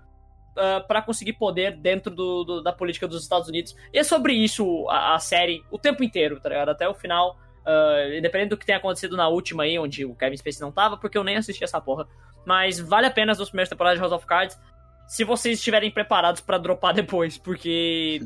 [0.57, 3.75] uh, para conseguir poder dentro do, do- da política dos Estados Unidos.
[3.93, 6.69] E é sobre isso a, a série o tempo inteiro, tá ligado?
[6.69, 7.37] Até o final.
[7.63, 10.97] Uh, independente do que tenha acontecido na última aí, onde o Kevin Spacey não tava,
[10.97, 12.07] porque eu nem assisti essa porra.
[12.43, 14.59] Mas vale a pena as duas primeiras temporadas de House of Cards,
[15.07, 18.19] se vocês estiverem preparados pra dropar depois, porque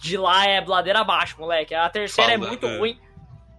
[0.00, 1.74] de lá é ladeira abaixo, moleque.
[1.74, 2.78] A terceira é Fala, muito é.
[2.78, 2.98] ruim.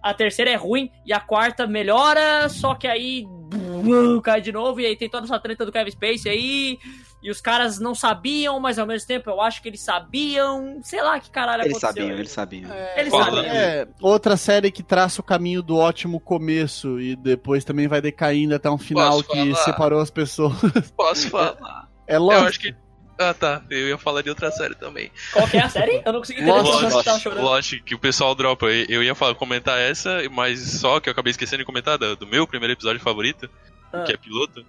[0.02, 4.80] A terceira é ruim e a quarta melhora, só que aí bum, cai de novo
[4.80, 6.78] e aí tem toda essa treta do Kevin Spacey aí.
[7.22, 10.80] E os caras não sabiam, mas ao mesmo tempo eu acho que eles sabiam.
[10.82, 12.02] Sei lá que caralho Eles aconteceu.
[12.04, 12.70] sabiam, eles sabiam.
[12.96, 13.24] Eles Fala.
[13.26, 13.44] sabiam.
[13.54, 18.54] É, outra série que traça o caminho do ótimo começo e depois também vai decaindo
[18.54, 19.64] até um final Posso que falar?
[19.64, 20.54] separou as pessoas.
[20.96, 21.88] Posso falar?
[22.06, 22.48] É Eu lógico.
[22.48, 22.74] acho que.
[23.18, 23.62] Ah, tá.
[23.68, 25.12] Eu ia falar de outra série também.
[25.30, 26.00] Qual que é a série?
[26.06, 27.42] Eu não consegui entender Lost, o que você Lógico, tava chorando.
[27.44, 28.64] lógico que o pessoal dropa.
[28.66, 32.16] Eu eu ia falar, comentar essa, mas só que eu acabei esquecendo de comentar do,
[32.16, 33.46] do meu primeiro episódio favorito,
[33.92, 34.04] Ah.
[34.04, 34.64] que é piloto.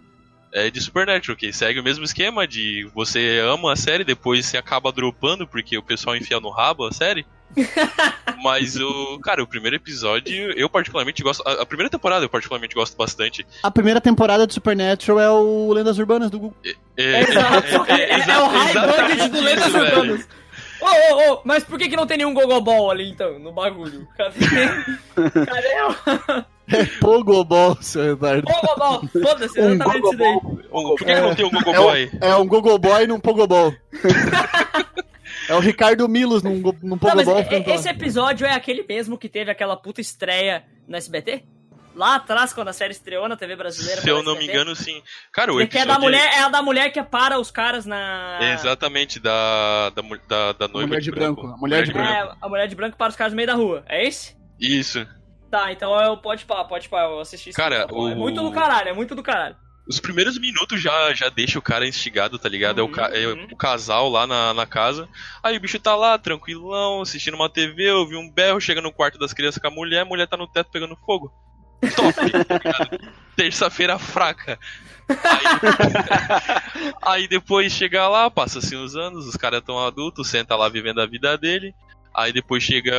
[0.54, 4.58] É de Supernatural, que segue o mesmo esquema de você ama a série, depois você
[4.58, 7.26] acaba dropando porque o pessoal enfia no rabo a série.
[8.44, 9.20] Mas o.
[9.20, 11.42] Cara, o primeiro episódio, eu particularmente gosto.
[11.48, 13.46] A, a primeira temporada eu particularmente gosto bastante.
[13.64, 16.58] A primeira temporada de Supernatural é o Lendas Urbanas do Google.
[16.98, 17.92] É, Exato.
[17.92, 20.00] É, é, exa- o high budget do Lendas isso, velho.
[20.02, 20.28] Urbanas.
[20.82, 24.08] Ô, ô, ô, mas por que, que não tem nenhum gogobol ali então, no bagulho?
[24.18, 24.40] Cadê?
[25.46, 28.44] Cadê o É Pogobol, seu retardo.
[28.44, 29.02] gogobol?
[29.10, 30.36] Foda-se, Um exatamente isso daí.
[30.72, 32.12] Um, por que, que não tem o Google É, Boy?
[32.14, 33.74] um, é um Gogoboy num Pogobol.
[35.50, 37.40] é o Ricardo Milos num, num Não, mas Pogobol.
[37.42, 41.44] e- esse episódio é aquele mesmo que teve aquela puta estreia no SBT?
[41.94, 44.00] Lá atrás, quando a série estreou na TV brasileira.
[44.00, 45.02] Se eu não me engano, sim.
[45.30, 45.90] Cara, o Que é episódio.
[45.94, 48.40] da mulher, é a da mulher que para os caras na.
[48.54, 52.68] Exatamente, da, da, da, da noiva mulher de branco, a mulher de É, a mulher
[52.70, 53.84] de branco para os caras no meio da rua.
[53.90, 54.38] É esse?
[54.58, 55.06] Isso.
[55.52, 57.58] Tá, então eu pode pá, pode pá, eu assisti isso.
[57.58, 58.10] Cara, bom.
[58.10, 59.56] É o- muito do caralho, é muito do caralho.
[59.88, 62.80] Os primeiros minutos já, já deixa o cara instigado, tá ligado?
[62.80, 63.48] é, o ca- é Uhum.
[63.52, 65.10] o casal lá na, na casa.
[65.44, 69.20] Aí o bicho tá lá, tranquilão, assistindo uma TV, ouve um berro, chega no quarto
[69.20, 71.34] das crianças com a mulher, a mulher tá no teto pegando fogo.
[71.96, 72.90] Top, tá?
[73.36, 74.58] Terça-feira fraca.
[75.10, 75.18] Aí,
[77.02, 81.06] aí depois chega lá, passa-se uns anos, os caras tão adultos, senta lá vivendo a
[81.08, 81.74] vida dele.
[82.14, 82.94] Aí depois chega.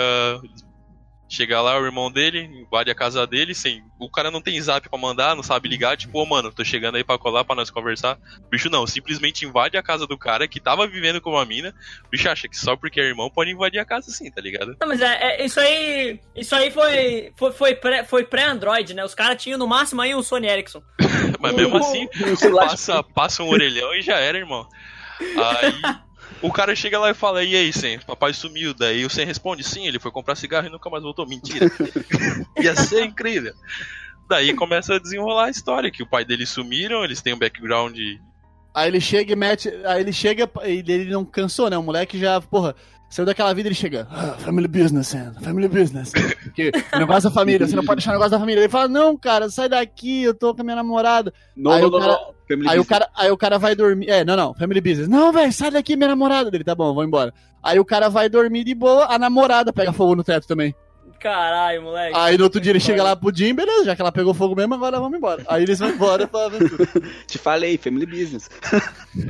[1.34, 3.82] Chega lá o irmão dele, invade a casa dele, sem.
[3.98, 6.96] O cara não tem zap pra mandar, não sabe ligar, tipo, ô mano, tô chegando
[6.96, 8.18] aí pra colar pra nós conversar.
[8.46, 11.74] O bicho não, simplesmente invade a casa do cara que tava vivendo com uma mina.
[12.06, 14.76] O bicho acha que só porque é irmão pode invadir a casa sim, tá ligado?
[14.78, 15.06] Não, mas é,
[15.40, 16.20] é- isso aí.
[16.36, 17.32] Isso aí foi.
[17.34, 19.02] Foi, foi pré- foi pré-Android, né?
[19.02, 20.82] Os caras tinham no máximo aí um Sony Ericsson.
[21.40, 22.06] Mas mesmo assim,
[22.54, 24.68] passa, passa um orelhão e já era, irmão.
[25.20, 25.72] Aí
[26.42, 28.74] o cara chega lá e fala, e aí, Sen, papai sumiu.
[28.74, 31.26] Daí o Sen responde, sim, ele foi comprar cigarro e nunca mais voltou.
[31.26, 31.70] Mentira.
[32.60, 33.54] Ia ser incrível.
[34.28, 37.96] Daí começa a desenrolar a história, que o pai deles sumiram, eles têm um background.
[38.74, 39.68] Aí ele chega e mete.
[39.84, 41.76] Aí ele chega e ele não cansou, né?
[41.76, 42.74] O moleque já, porra,
[43.10, 44.06] saiu daquela vida ele chega.
[44.10, 46.10] "Ah, family business, Sam, family business.
[46.42, 48.60] Porque o negócio da família, você não pode deixar o negócio da família.
[48.60, 51.32] Ele fala, não, cara, sai daqui, eu tô com a minha namorada.
[51.56, 52.32] Não, Aí não, o não, cara- não.
[52.48, 52.86] Family Aí o, business.
[52.88, 54.08] cara, aí o cara vai dormir.
[54.10, 55.08] É, não, não, family business.
[55.08, 56.64] Não, velho, sai daqui, minha namorada dele.
[56.64, 57.32] Tá bom, vou embora.
[57.62, 60.74] Aí o cara vai dormir de boa, a namorada pega fogo no teto também.
[61.22, 62.16] Caralho, moleque.
[62.16, 64.56] Aí no outro dia ele chega lá pro Jim, beleza, já que ela pegou fogo
[64.56, 65.42] mesmo, agora vamos embora.
[65.48, 66.88] Aí eles vão embora pra aventura.
[67.26, 68.50] Te falei, family business.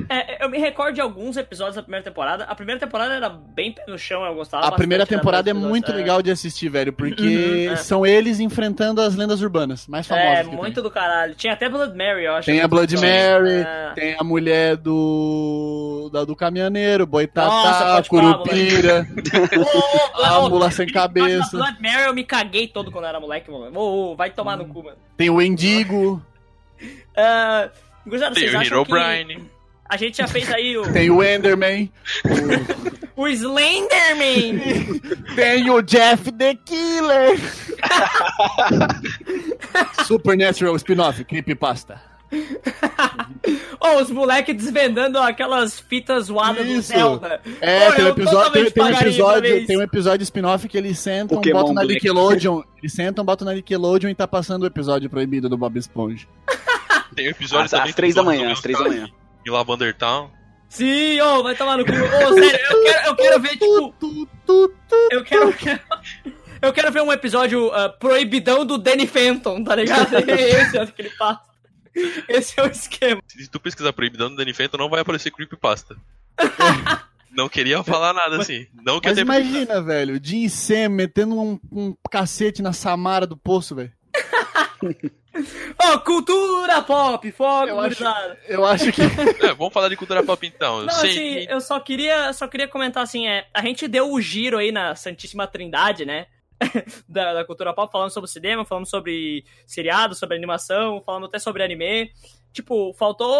[0.08, 2.44] É, eu me recordo de alguns episódios da primeira temporada.
[2.44, 4.62] A primeira temporada era bem pé no chão, eu gostava.
[4.62, 7.22] A bastante primeira da temporada é muito episódio, legal de assistir, velho, porque
[7.68, 7.76] Uhum, é.
[7.76, 10.38] são eles enfrentando as lendas urbanas mais famosas.
[10.38, 10.82] É, que muito tem.
[10.82, 11.34] do caralho.
[11.34, 12.46] Tinha até Blood Mary, eu acho.
[12.46, 12.94] Tem a Blood.
[12.96, 13.92] Mary, É.
[13.94, 19.06] tem a mulher do da, do caminhoneiro, Boitatá, Curupira,
[20.16, 23.76] ô, a mula sem cabeça, Mary eu me caguei todo quando eu era moleque, mano.
[23.78, 24.96] Ô, ô, vai tomar no cu, mano.
[25.16, 26.22] tem o Endigo,
[27.16, 27.68] Ah,
[28.06, 29.40] gurizada, Tem vocês o Hero que Brian.
[29.88, 31.90] a gente já fez aí o, tem o Enderman,
[33.16, 34.60] o Slenderman?
[35.36, 37.38] tem o Jeff the Killer.
[40.06, 42.00] Supernatural spin-off, Creepypasta.
[43.80, 46.80] Ô, os moleques desvendando aquelas fitas zoadas do.
[46.80, 47.40] Zelda.
[47.60, 50.98] É, Ô, tem um eu episódio, tem, um episódio, tem um episódio spin-off que eles
[50.98, 51.84] sentam, Pokémon botam na.
[51.84, 56.26] Nickelodeon, eles sentam, botam na Nickelodeon e tá passando o episódio proibido do Bob Esponja.
[57.14, 57.88] Tem um episódio Às- também.
[57.90, 59.08] às três da manhã, às três da manhã.
[59.46, 60.30] Em Lavender Town.
[60.68, 61.92] Sim, ô, vai tomar no cu.
[61.92, 64.72] Ô, sério, eu quero, eu quero ver, tipo, tu, tu.
[65.10, 65.54] eu quero...
[66.62, 70.14] Eu quero ver um episódio ah, proibidão do Danny Fenton, tá ligado?
[70.30, 71.51] É esse acho que ele passa.
[72.28, 73.22] Esse é o esquema.
[73.26, 75.96] Se tu pesquisar proibidão do Danny Phantom, não vai aparecer Creepypasta.
[77.30, 78.66] não queria falar nada assim.
[78.72, 83.26] Não que eu Mas imagina, velho, Jim e Sam metendo um, um cacete na Samara
[83.26, 83.92] do poço, velho.
[85.82, 88.04] Ô, cultura pop, fogo, Eu acho-.
[88.46, 89.00] Eu acho que.
[89.02, 90.80] É, vamos falar de cultura pop então.
[90.80, 93.88] Eu Não, sei assim, que- eu só queria, só queria comentar assim, é, a gente
[93.88, 96.26] deu o giro aí na Santíssima Trindade, né?
[97.08, 101.62] da, da cultura pop, falando sobre cinema, falando sobre seriado, sobre animação, falando até sobre
[101.62, 102.12] anime.
[102.52, 103.34] Tipo, faltou,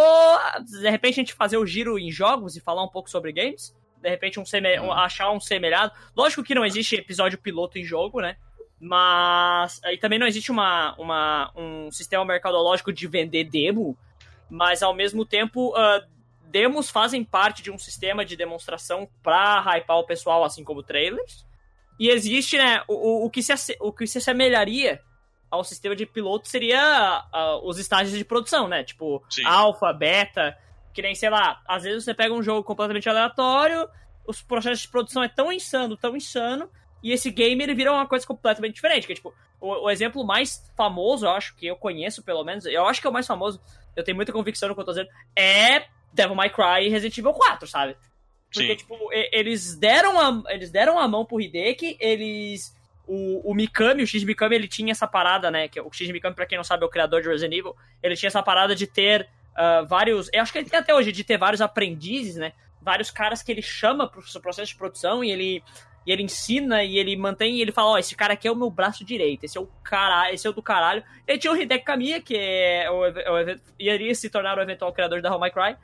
[0.64, 3.74] de repente, a gente fazer o giro em jogos e falar um pouco sobre games.
[4.00, 5.92] De repente, um seme- um- achar um semelhado.
[6.16, 8.36] Lógico que não existe episódio piloto em jogo, né?
[8.80, 13.96] Mas aí também não existe uma, uma, um sistema mercadológico de vender demo.
[14.50, 16.04] Mas ao mesmo tempo, ah,
[16.46, 21.46] demos fazem parte de um sistema de demonstração pra hypar o pessoal, assim como trailers.
[21.98, 25.00] E existe, né, o, o, que, se, o que se assemelharia
[25.50, 27.24] ao sistema de piloto seria
[27.62, 28.82] os estágios de produção, né?
[28.82, 29.44] Tipo, Sim.
[29.44, 30.56] alfa, beta,
[30.94, 33.88] que nem, sei lá, às vezes você pega um jogo completamente aleatório,
[34.26, 36.70] os processos de produção é tão insano, tão insano,
[37.02, 39.06] e esse game ele vira uma coisa completamente diferente.
[39.06, 42.64] Que é, tipo, o, o exemplo mais famoso, eu acho que eu conheço, pelo menos,
[42.64, 43.60] eu acho que é o mais famoso,
[43.94, 47.18] eu tenho muita convicção no que eu tô dizendo, é Devil May Cry e Resident
[47.18, 47.96] Evil 4, sabe?
[48.52, 48.76] Porque, Sim.
[48.76, 52.74] tipo, eles deram a, eles deram a mão pro Hideki, eles.
[53.06, 55.66] O, o Mikami, o Shinji Mikami, ele tinha essa parada, né?
[55.68, 57.74] Que o Shinji Mikami, pra quem não sabe, é o criador de Resident Evil.
[58.02, 60.30] Ele tinha essa parada de ter ah, vários.
[60.32, 62.52] Eu acho que ele tem até hoje, de ter vários aprendizes, né?
[62.80, 65.62] Vários caras que ele chama pro seu processo de produção e ele.
[66.04, 68.56] E ele ensina e ele mantém e ele fala, ó, esse cara aqui é o
[68.56, 71.00] meu braço direito, esse é o cara, esse é o do caralho.
[71.28, 74.60] E tinha o Hideki Kamiya, que é o, ev- o ev- iria se tornar o
[74.60, 75.76] eventual criador da Hell My Cry,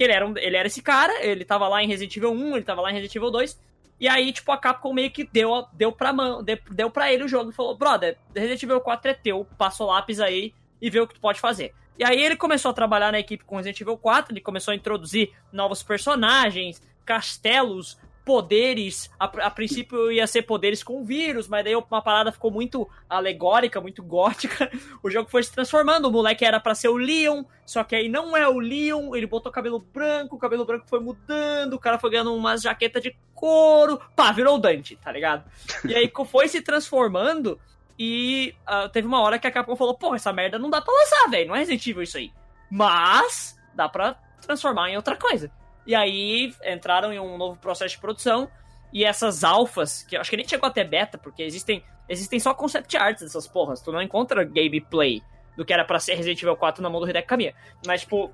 [0.00, 2.56] que ele era, um- ele era esse cara, ele tava lá em Resident Evil 1,
[2.56, 3.60] ele tava lá em Resident Evil 2,
[4.00, 7.24] E aí, tipo, a Capcom meio que deu, deu, pra, mão, deu, deu pra ele
[7.24, 10.88] o jogo e falou: brother, Resident Evil 4 é teu, passa o lápis aí e
[10.88, 11.74] vê o que tu pode fazer.
[11.98, 14.74] E aí ele começou a trabalhar na equipe com Resident Evil 4, ele começou a
[14.74, 19.10] introduzir novos personagens, castelos, poderes.
[19.18, 23.80] A, a, princípio ia ser poderes com vírus, mas daí uma parada ficou muito alegórica,
[23.80, 24.70] muito gótica.
[25.02, 26.06] O jogo foi se transformando.
[26.06, 29.14] O moleque era para ser o Leon, só que aí não é o Leon.
[29.14, 33.00] Ele botou cabelo branco, o cabelo branco foi mudando, o cara foi ganhando umas jaqueta
[33.00, 34.00] de couro.
[34.14, 35.50] Pá, virou o Dante, tá ligado?
[35.84, 37.58] E aí foi se transformando.
[37.98, 40.92] E uh, teve uma hora que a Capcom falou: pô, essa merda não dá pra
[40.92, 41.48] lançar, velho.
[41.48, 42.32] Não é Resident Evil isso aí.
[42.70, 45.50] Mas dá pra transformar em outra coisa.
[45.90, 48.48] E aí entraram em um novo processo de produção.
[48.92, 52.54] E essas alfas, que eu acho que nem chegou até beta, porque existem, existem só
[52.54, 53.80] concept arts dessas porras.
[53.80, 55.20] Tu não encontra gameplay
[55.56, 57.56] do que era para ser Resident Evil 4 na mão do Hideki Kamiya.
[57.84, 58.32] Mas, tipo, uh,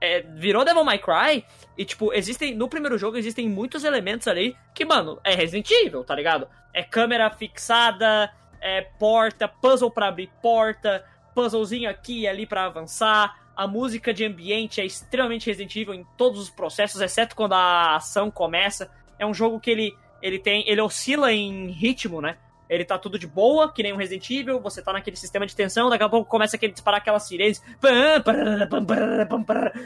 [0.00, 1.44] é, virou Devil May Cry
[1.76, 2.54] e, tipo, existem.
[2.54, 6.48] No primeiro jogo existem muitos elementos ali que, mano, é Resident Evil, tá ligado?
[6.72, 13.43] É câmera fixada, é porta, puzzle para abrir porta, puzzlezinho aqui e ali para avançar
[13.56, 17.96] a música de ambiente é extremamente Resident Evil em todos os processos, exceto quando a
[17.96, 18.90] ação começa.
[19.18, 20.68] É um jogo que ele, ele tem.
[20.68, 22.36] ele oscila em ritmo, né?
[22.68, 25.54] Ele tá tudo de boa, que nem um Resident Evil, você tá naquele sistema de
[25.54, 27.62] tensão, daqui a pouco começa a disparar aquelas sirenes,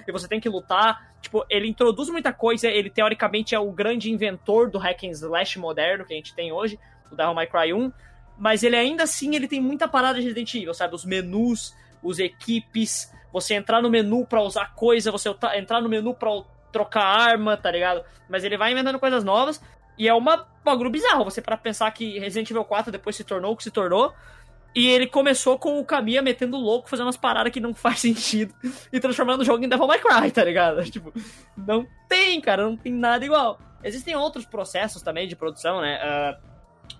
[0.06, 1.12] e você tem que lutar.
[1.20, 5.58] Tipo, ele introduz muita coisa, ele teoricamente é o grande inventor do hack and slash
[5.58, 6.78] moderno que a gente tem hoje,
[7.10, 7.92] o Devil May Cry 1,
[8.38, 10.94] mas ele ainda assim ele tem muita parada de Resident Evil, sabe?
[10.94, 16.14] Os menus, os equipes, você entrar no menu para usar coisa, você entrar no menu
[16.14, 16.30] para
[16.72, 18.04] trocar arma, tá ligado?
[18.28, 19.62] Mas ele vai inventando coisas novas
[19.98, 23.52] e é uma bagulho bizarro você para pensar que Resident Evil 4 depois se tornou
[23.52, 24.14] o que se tornou.
[24.74, 28.54] E ele começou com o Kamiya metendo louco, fazendo umas paradas que não faz sentido
[28.92, 30.84] e transformando o jogo em Devil May Cry, tá ligado?
[30.88, 31.12] Tipo,
[31.56, 33.58] não tem, cara, não tem nada igual.
[33.82, 35.98] Existem outros processos também de produção, né?
[35.98, 36.48] Uh,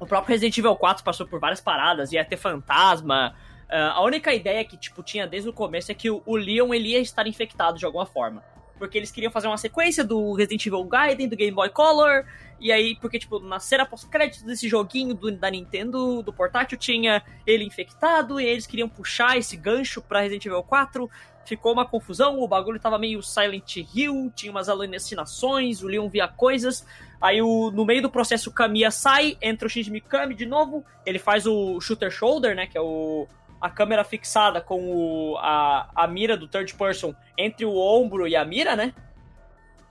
[0.00, 3.34] o próprio Resident Evil 4 passou por várias paradas, ia ter fantasma,
[3.68, 6.88] Uh, a única ideia que, tipo, tinha desde o começo é que o, Leon ele
[6.90, 8.42] ia estar infectado de alguma forma.
[8.78, 12.24] Porque eles queriam fazer uma sequência do Resident Evil Gaiden, do Game Boy Color,
[12.60, 17.22] e aí, porque, tipo, na cena pós-crédito desse joguinho do, da Nintendo, do portátil, tinha
[17.46, 21.10] ele infectado, e eles queriam puxar esse gancho pra Resident Evil 4.
[21.44, 26.28] Ficou uma confusão, o bagulho tava meio Silent Hill, tinha umas alucinações, o Leon via
[26.28, 26.86] coisas.
[27.20, 30.84] Aí, o, no meio do processo, o Kamiya sai, entra o Shinji Mikami de novo,
[31.04, 33.26] ele faz o Shooter Shoulder, né, que é o
[33.60, 38.36] a câmera fixada com o, a, a mira do third person entre o ombro e
[38.36, 38.94] a mira, né?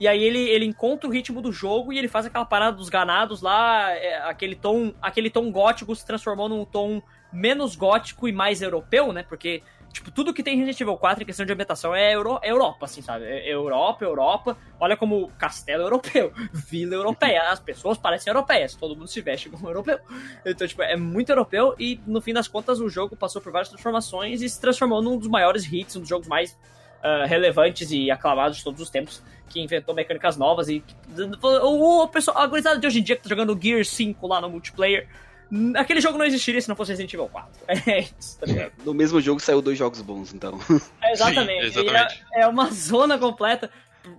[0.00, 2.88] E aí ele, ele encontra o ritmo do jogo e ele faz aquela parada dos
[2.88, 7.02] ganados lá, é, aquele tom, aquele tom gótico se transformou num tom
[7.32, 9.24] menos gótico e mais europeu, né?
[9.28, 9.62] Porque
[9.92, 12.84] Tipo, tudo que tem Resident Evil 4 em questão de ambientação é, Euro, é Europa,
[12.84, 13.24] assim, sabe?
[13.24, 14.56] É Europa, Europa.
[14.78, 17.50] Olha como castelo europeu, vila europeia.
[17.50, 19.98] As pessoas parecem europeias, todo mundo se veste como europeu.
[20.44, 23.68] Então, tipo, é muito europeu e no fim das contas o jogo passou por várias
[23.68, 28.10] transformações e se transformou num dos maiores hits, um dos jogos mais uh, relevantes e
[28.10, 30.84] aclamados de todos os tempos, que inventou mecânicas novas e.
[31.42, 34.40] O, o pessoal, a gurizada de hoje em dia que tá jogando Gear 5 lá
[34.40, 35.08] no multiplayer
[35.76, 37.50] Aquele jogo não existiria se não fosse Resident Evil 4.
[37.86, 38.72] É isso, tá ligado?
[38.84, 40.58] No mesmo jogo saiu dois jogos bons, então.
[41.02, 41.72] É, exatamente.
[41.72, 42.24] Sim, exatamente.
[42.34, 43.70] É, é, uma zona completa.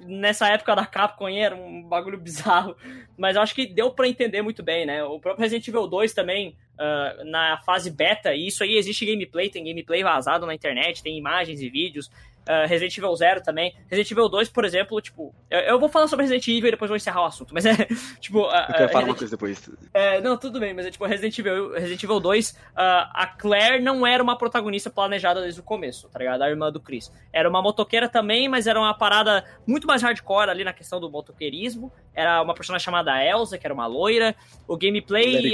[0.05, 2.75] Nessa época da Capcom era um bagulho bizarro.
[3.17, 5.03] Mas eu acho que deu para entender muito bem, né?
[5.03, 9.49] O próprio Resident Evil 2 também, uh, na fase beta, e isso aí existe gameplay,
[9.49, 12.09] tem gameplay vazado na internet, tem imagens e vídeos.
[12.49, 13.75] Uh, Resident Evil 0 também.
[13.87, 15.35] Resident Evil 2, por exemplo, tipo.
[15.51, 17.75] Eu, eu, vou falar sobre Resident Evil e depois vou encerrar o assunto, mas é.
[18.19, 18.39] Tipo.
[18.39, 18.91] Uh, eu quero Resident...
[18.91, 19.69] falar uma coisa depois.
[19.93, 23.83] É, não, tudo bem, mas é tipo, Resident Evil, Resident Evil 2, uh, a Claire
[23.83, 26.41] não era uma protagonista planejada desde o começo, tá ligado?
[26.41, 27.11] A irmã do Chris.
[27.31, 31.07] Era uma motoqueira também, mas era uma parada muito mais hardcore ali na questão do
[31.07, 31.91] motoqueirismo.
[32.15, 34.35] Era uma personagem chamada Elsa, que era uma loira.
[34.67, 35.53] O gameplay.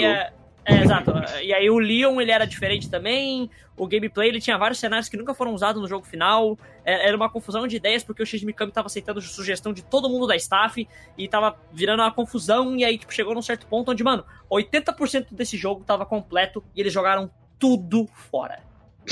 [0.66, 1.12] É, exato.
[1.44, 3.50] E aí o Leon, ele era diferente também.
[3.78, 6.58] O gameplay, ele tinha vários cenários que nunca foram usados no jogo final.
[6.84, 10.10] É, era uma confusão de ideias, porque o Shinji Mikami tava aceitando sugestão de todo
[10.10, 10.88] mundo da staff
[11.18, 12.76] e tava virando uma confusão.
[12.76, 16.82] E aí, tipo, chegou num certo ponto onde, mano, 80% desse jogo tava completo e
[16.82, 18.60] eles jogaram tudo fora.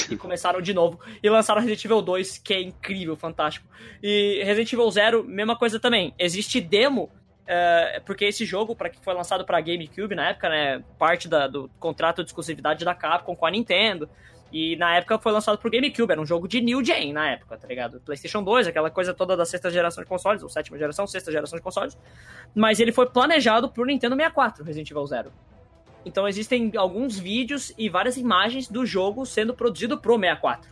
[0.10, 3.68] E começaram de novo e lançaram Resident Evil 2, que é incrível, fantástico.
[4.02, 6.16] E Resident Evil 0, mesma coisa também.
[6.18, 7.12] Existe demo
[7.44, 11.46] Uh, porque esse jogo, para que foi lançado para GameCube na época, né, parte da,
[11.46, 14.10] do contrato de exclusividade da Capcom com a Nintendo.
[14.52, 17.58] E na época foi lançado pro GameCube, era um jogo de New Gen na época,
[17.58, 18.00] tá ligado?
[18.02, 21.58] PlayStation 2, aquela coisa toda da sexta geração de consoles, ou sétima geração, sexta geração
[21.58, 21.98] de consoles.
[22.54, 25.34] Mas ele foi planejado pro Nintendo 64, Resident Evil Zero.
[26.06, 30.72] Então existem alguns vídeos e várias imagens do jogo sendo produzido pro 64.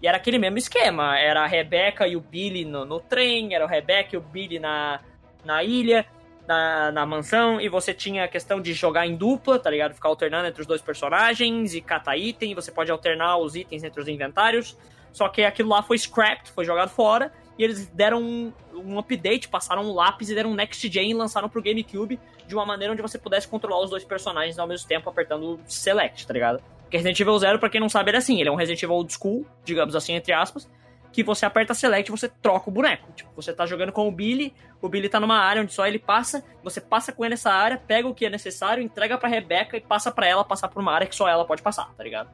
[0.00, 3.64] E era aquele mesmo esquema, era a Rebecca e o Billy no, no trem, era
[3.64, 5.00] o Rebecca e o Billy na,
[5.46, 6.04] na ilha.
[6.46, 9.94] na, na mansão e você tinha a questão de jogar em dupla, tá ligado?
[9.94, 14.00] Ficar alternando entre os dois personagens e catar item, você pode alternar os itens entre
[14.00, 14.76] os inventários.
[15.12, 19.48] Só que aquilo lá foi scrapped, foi jogado fora, e eles deram um, um update,
[19.48, 22.92] passaram um lápis e deram um next gen e lançaram pro GameCube de uma maneira
[22.92, 26.62] onde você pudesse controlar os dois personagens ao mesmo tempo apertando select, tá ligado?
[26.82, 28.82] Porque Resident Evil Zero, pra quem não sabe, ele é assim, ele é um Resident
[28.82, 30.68] Evil old school, digamos assim, entre aspas,
[31.16, 33.10] que você aperta select e você troca o boneco.
[33.12, 34.52] Tipo, você tá jogando com o Billy,
[34.82, 37.78] o Billy tá numa área onde só ele passa, você passa com ele nessa área,
[37.78, 40.92] pega o que é necessário, entrega pra Rebecca e passa pra ela passar por uma
[40.92, 42.28] área que só ela pode passar, tá ligado?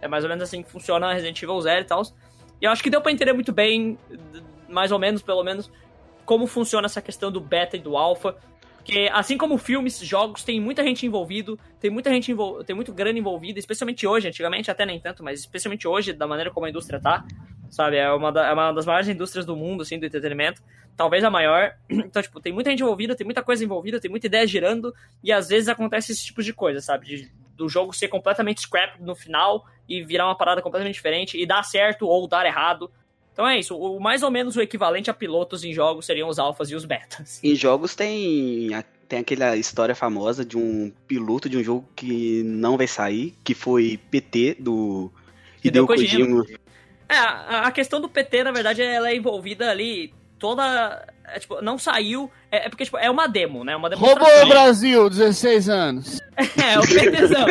[0.00, 2.04] É mais ou menos assim que funciona Resident Evil Zero e tal.
[2.58, 3.98] E eu acho que deu pra entender muito bem,
[4.66, 5.70] mais ou menos, pelo menos,
[6.24, 8.34] como funciona essa questão do beta e do alpha.
[8.76, 13.18] Porque, assim como filmes, jogos, tem muita gente envolvido, tem muita gente tem muito grana
[13.18, 17.00] envolvida, especialmente hoje, antigamente até nem tanto, mas especialmente hoje, da maneira como a indústria
[17.00, 17.26] tá,
[17.70, 17.96] sabe?
[17.96, 20.62] É uma, da, é uma das maiores indústrias do mundo, assim, do entretenimento,
[20.96, 21.74] talvez a maior.
[21.90, 25.32] Então, tipo, tem muita gente envolvida, tem muita coisa envolvida, tem muita ideia girando, e
[25.32, 27.06] às vezes acontece esse tipo de coisa, sabe?
[27.06, 31.46] De, do jogo ser completamente scrap no final e virar uma parada completamente diferente, e
[31.46, 32.90] dar certo ou dar errado.
[33.32, 36.38] Então é isso, o mais ou menos o equivalente a pilotos em jogos seriam os
[36.38, 37.38] alfas e os betas.
[37.44, 38.70] Em jogos tem,
[39.06, 43.52] tem aquela história famosa de um piloto de um jogo que não vai sair, que
[43.52, 45.10] foi PT do
[45.62, 46.42] Hideo Kojima.
[46.42, 46.58] Kojima.
[47.08, 51.06] É, a a questão do PT, na verdade, ela é envolvida ali toda.
[51.24, 52.30] é, tipo, não saiu.
[52.50, 53.74] É, é porque, tipo, é uma demo, né?
[53.76, 54.48] Uma Roubou o.
[54.48, 56.20] Brasil, 16 anos.
[56.36, 57.46] É, o PTzão.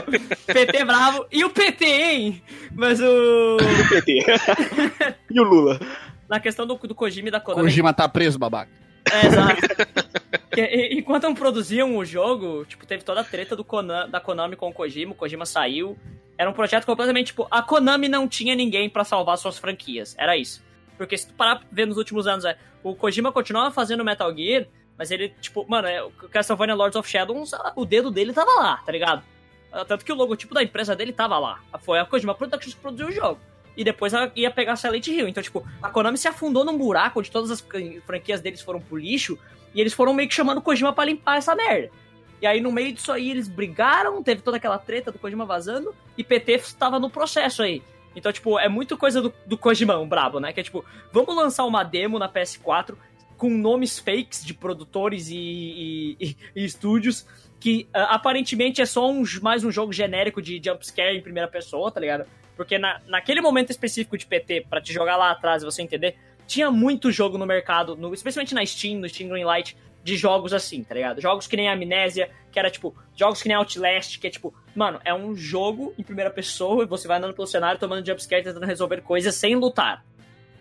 [0.45, 1.25] PT bravo.
[1.31, 2.43] E o PT, hein?
[2.73, 3.57] Mas o.
[3.89, 4.23] PT.
[5.31, 5.79] e o Lula?
[6.29, 7.63] Na questão do, do Kojima e da Konami.
[7.63, 8.69] Kojima tá preso, babaca.
[9.11, 9.61] É, exato.
[10.57, 14.55] E- enquanto não produziam o jogo, tipo, teve toda a treta do Konami, da Konami
[14.55, 15.97] com o Kojima, o Kojima saiu.
[16.37, 20.15] Era um projeto completamente, tipo, a Konami não tinha ninguém pra salvar suas franquias.
[20.17, 20.63] Era isso.
[20.97, 24.33] Porque se tu parar pra ver nos últimos anos, é, o Kojima continuava fazendo Metal
[24.35, 24.65] Gear,
[24.97, 28.77] mas ele, tipo, mano, é, o Castlevania Lords of Shadows, o dedo dele tava lá,
[28.77, 29.23] tá ligado?
[29.71, 31.59] Ah, Tanto que o logotipo da empresa dele tava lá.
[31.81, 33.39] Foi a Kojima Productions que produziu o jogo.
[33.75, 35.27] E depois ela ia pegar Silent Hill.
[35.27, 37.65] Então, tipo, a Konami se afundou num buraco onde todas as
[38.05, 39.37] franquias deles foram pro lixo.
[39.73, 41.91] E eles foram meio que chamando o Kojima pra limpar essa merda.
[42.41, 45.93] E aí, no meio disso aí, eles brigaram, teve toda aquela treta do Kojima vazando,
[46.17, 47.81] e PT estava no processo aí.
[48.15, 50.53] Então, tipo, é muito coisa do, do Kojimão brabo, né?
[50.53, 52.95] Que é tipo, vamos lançar uma demo na PS4
[53.37, 57.25] com nomes fakes de produtores e, e- e- e estúdios
[57.59, 61.91] que ah, aparentemente é só um, mais um jogo genérico de jumpscare em primeira pessoa,
[61.91, 62.25] tá ligado?
[62.55, 66.15] Porque na, naquele momento específico de PT, pra te jogar lá atrás e você entender,
[66.47, 69.75] tinha muito jogo no mercado, no- especialmente na Steam, no Steam Greenlight,
[70.05, 71.19] de jogos assim, tá ligado?
[71.19, 75.01] Jogos que nem Amnésia, que era tipo, jogos que nem Outlast, que é tipo, mano,
[75.03, 78.67] é um jogo em primeira pessoa e você vai andando pelo cenário tomando jumpscare tentando
[78.67, 80.05] resolver coisas sem lutar.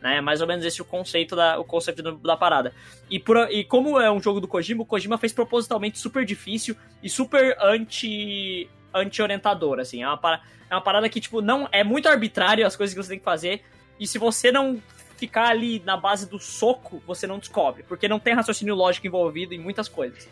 [0.00, 0.22] Né?
[0.22, 2.72] Mais ou menos esse é o conceito da, o conceito da parada.
[3.10, 6.74] E, por, e como é um jogo do Kojima, o Kojima fez propositalmente super difícil
[7.02, 10.02] e super anti anti-orientador, assim.
[10.02, 10.40] É uma, para-
[10.70, 13.24] é uma parada que, tipo, não é muito arbitrário as coisas que você tem que
[13.24, 13.62] fazer.
[14.00, 14.80] E se você não
[15.16, 17.82] ficar ali na base do soco, você não descobre.
[17.82, 20.28] Porque não tem raciocínio lógico envolvido em muitas coisas.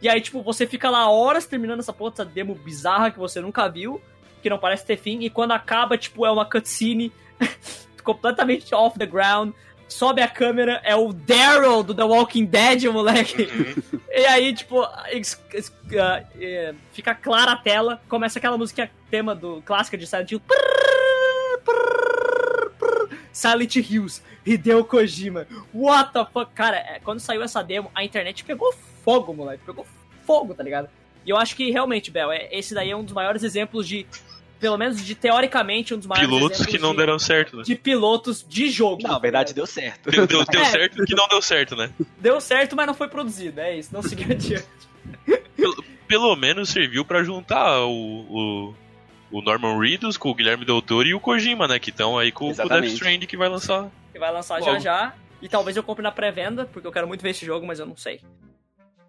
[0.00, 3.68] E aí, tipo, você fica lá horas terminando essa essa demo bizarra que você nunca
[3.68, 4.00] viu,
[4.42, 7.12] que não parece ter fim, e quando acaba, tipo, é uma cutscene
[8.02, 9.52] completamente off the ground.
[9.86, 13.48] Sobe a câmera, é o Daryl do The Walking Dead, moleque.
[14.08, 19.98] E aí, tipo, ah, é, fica clara a tela, começa aquela música tema do clássica
[19.98, 20.40] de Silent Hill.
[20.40, 22.09] Prrr, prrr, prrr.
[23.32, 25.46] Silent Hills, Hideo Kojima.
[25.74, 26.52] What the fuck?
[26.54, 28.72] Cara, é, quando saiu essa demo, a internet pegou
[29.04, 29.62] fogo, moleque.
[29.64, 29.86] Pegou
[30.26, 30.88] fogo, tá ligado?
[31.26, 34.06] E eu acho que realmente, Bel, é, esse daí é um dos maiores exemplos de.
[34.58, 37.62] Pelo menos de teoricamente um dos maiores Pilotos exemplos que não de, deram certo, né?
[37.62, 39.02] de pilotos de jogo.
[39.02, 40.10] Não, na verdade deu certo.
[40.10, 40.64] Deu, deu- deu É.
[40.66, 41.90] certo que não deu certo, né?
[42.18, 43.58] Deu certo, mas não foi produzido.
[43.58, 44.66] É isso, não seguiu adiante.
[45.56, 47.90] Pelo, pelo menos serviu pra juntar o,
[48.70, 48.74] o,
[49.30, 51.78] o Norman Reedus com o Guilherme Del Toro e o Kojima, né?
[51.78, 52.84] Que estão aí com, com o Death.
[52.84, 53.90] Stranding que vai lançar.
[54.12, 54.72] que vai lançar Logo.
[54.72, 55.14] já já.
[55.40, 57.86] E talvez eu compre na pré-venda, porque eu quero muito ver esse jogo, mas eu
[57.86, 58.20] não sei.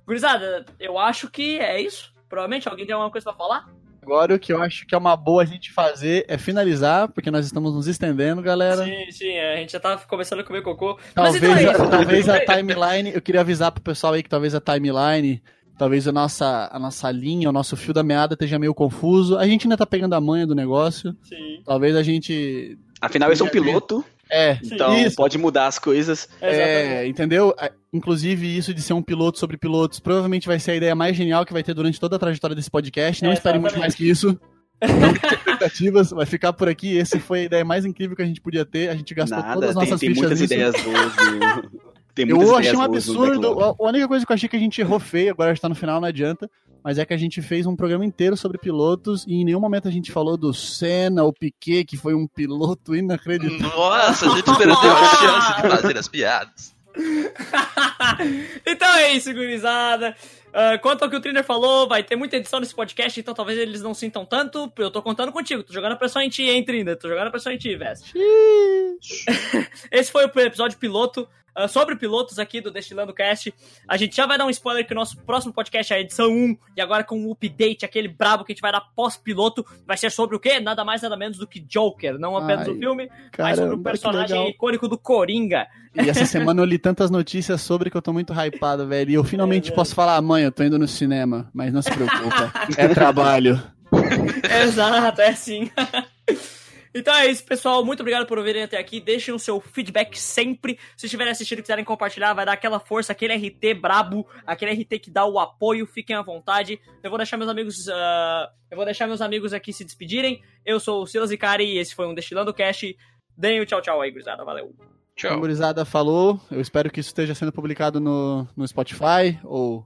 [0.06, 2.14] Gurizada, eu acho que é isso.
[2.30, 3.70] Provavelmente alguém tem alguma coisa pra falar?
[4.02, 7.30] Agora o que eu acho que é uma boa a gente fazer é finalizar, porque
[7.30, 8.84] nós estamos nos estendendo, galera.
[8.84, 10.98] Sim, sim, a gente já tá começando a comer cocô.
[10.98, 11.90] Mas Talvez, então é isso.
[11.90, 15.42] talvez a timeline, eu queria avisar pro pessoal aí que talvez a timeline,
[15.82, 19.36] talvez a nossa, a nossa linha, o nosso fio da meada esteja meio confuso.
[19.36, 21.16] A gente ainda tá pegando a manha do negócio.
[21.24, 22.78] Sim, Talvez a gente.
[23.02, 25.16] Afinal, esse é um piloto, É, então isso.
[25.16, 26.30] pode mudar as coisas.
[26.40, 26.94] exatamente.
[26.94, 27.56] É, entendeu?
[27.92, 31.44] Inclusive, isso de ser um piloto sobre pilotos provavelmente vai ser a ideia mais genial
[31.48, 33.24] que vai ter durante toda a trajetória desse podcast.
[33.24, 34.40] Não É, espere muito mais que isso.
[34.84, 36.96] Não expectativas, vai ficar por aqui.
[36.96, 38.90] Esse foi a ideia mais incrível que a gente podia ter.
[38.90, 40.54] A gente gastou Nada, todas as tem, nossas tem fichas muitas nisso.
[40.54, 41.82] ideias boas.
[42.14, 43.60] Tem muitas Eu achei um absurdo.
[43.60, 45.76] A a única coisa que eu achei que a gente errou feio, agora está no
[45.76, 46.50] final, não adianta.
[46.84, 49.88] Mas é que a gente fez um programa inteiro sobre pilotos e em nenhum momento
[49.88, 53.78] a gente falou do Senna, o Piquet, que foi um piloto inacreditável.
[53.78, 56.76] Nossa, a gente perdeu a chance de fazer as piadas.
[58.66, 60.16] então é isso, gurizada.
[60.54, 63.58] Ah, quanto ao que o Triner falou, vai ter muita edição nesse podcast, então talvez
[63.58, 64.72] eles não sintam tanto.
[64.78, 66.98] Eu tô contando contigo, tô jogando a pressão em ti, hein, Triner?
[66.98, 68.14] Tô jogando a pressão em ti, Vest.
[69.92, 71.28] Esse foi o episódio piloto.
[71.56, 73.54] Ah, sobre pilotos aqui do Destilando Cast.
[73.88, 76.32] A gente já vai dar um spoiler que o nosso próximo podcast é a edição
[76.32, 79.98] 1, e agora com o update, aquele brabo que a gente vai dar pós-piloto, vai
[79.98, 80.60] ser sobre o quê?
[80.60, 82.18] Nada mais, nada menos do que Joker.
[82.18, 85.68] Não apenas Ai, o filme, mas sobre o Caramba, personagem icônico do Coringa.
[85.94, 89.12] E essa semana eu li tantas notícias sobre que eu tô muito hypado, velho.
[89.12, 91.50] E eu finalmente É, posso falar, mãe, eu tô indo no cinema.
[91.54, 93.62] Mas não se preocupa, é trabalho.
[94.64, 95.70] Exato, é assim.
[96.94, 97.86] Então é isso, pessoal.
[97.86, 99.00] Muito obrigado por ouvirem até aqui.
[99.00, 100.78] Deixem o seu feedback sempre.
[100.98, 105.00] Se estiverem assistindo e quiserem compartilhar, vai dar aquela força, aquele RT brabo, aquele RT
[105.00, 105.86] que dá o apoio.
[105.86, 106.80] Fiquem à vontade.
[107.02, 107.88] Eu vou deixar meus amigos.
[107.90, 110.42] ah, eu vou deixar meus amigos aqui se despedirem.
[110.66, 112.96] Eu sou o Silas Icari e esse foi um Destilando Cast.
[113.38, 114.44] Deem o tchau, tchau aí, gurizada.
[114.44, 114.76] Valeu.
[115.16, 115.34] Tchau.
[115.34, 116.40] A gurizada falou.
[116.50, 119.86] Eu espero que isso esteja sendo publicado no, no Spotify ou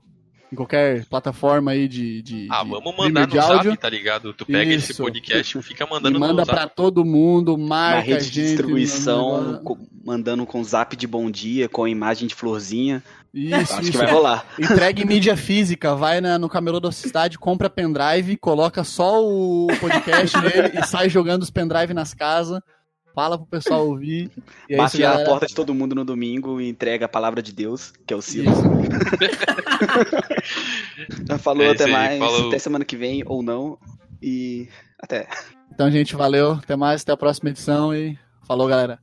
[0.52, 2.22] em qualquer plataforma aí de.
[2.22, 3.70] de Ah, de vamos mandar de no áudio.
[3.70, 4.32] zap, tá ligado?
[4.32, 5.02] Tu pega esse Isso.
[5.02, 6.50] podcast e fica E mandando manda no zap.
[6.50, 11.06] pra todo mundo, marca a rede de gente, distribuição, manda- co- mandando com zap de
[11.06, 13.02] bom dia, com imagem de florzinha.
[13.34, 13.90] Isso, Acho isso.
[13.92, 14.46] que vai rolar.
[14.58, 19.66] Entrega em mídia física, vai na- no camelô da cidade, compra pendrive, coloca só o
[19.78, 22.60] podcast nele e sai jogando os pendrive nas casas.
[23.16, 24.30] Fala pro pessoal ouvir.
[24.68, 25.30] E Bate na galera.
[25.30, 28.20] porta de todo mundo no domingo e entrega a palavra de Deus, que é o
[28.20, 28.58] Silas.
[31.40, 32.18] Falou, É até aí, mais.
[32.18, 32.48] falou.
[32.48, 33.78] Até semana que vem ou não.
[34.22, 34.68] E
[35.00, 35.26] até.
[35.72, 36.52] Então, gente, valeu.
[36.52, 38.98] Até mais, até a próxima edição e falou, galera.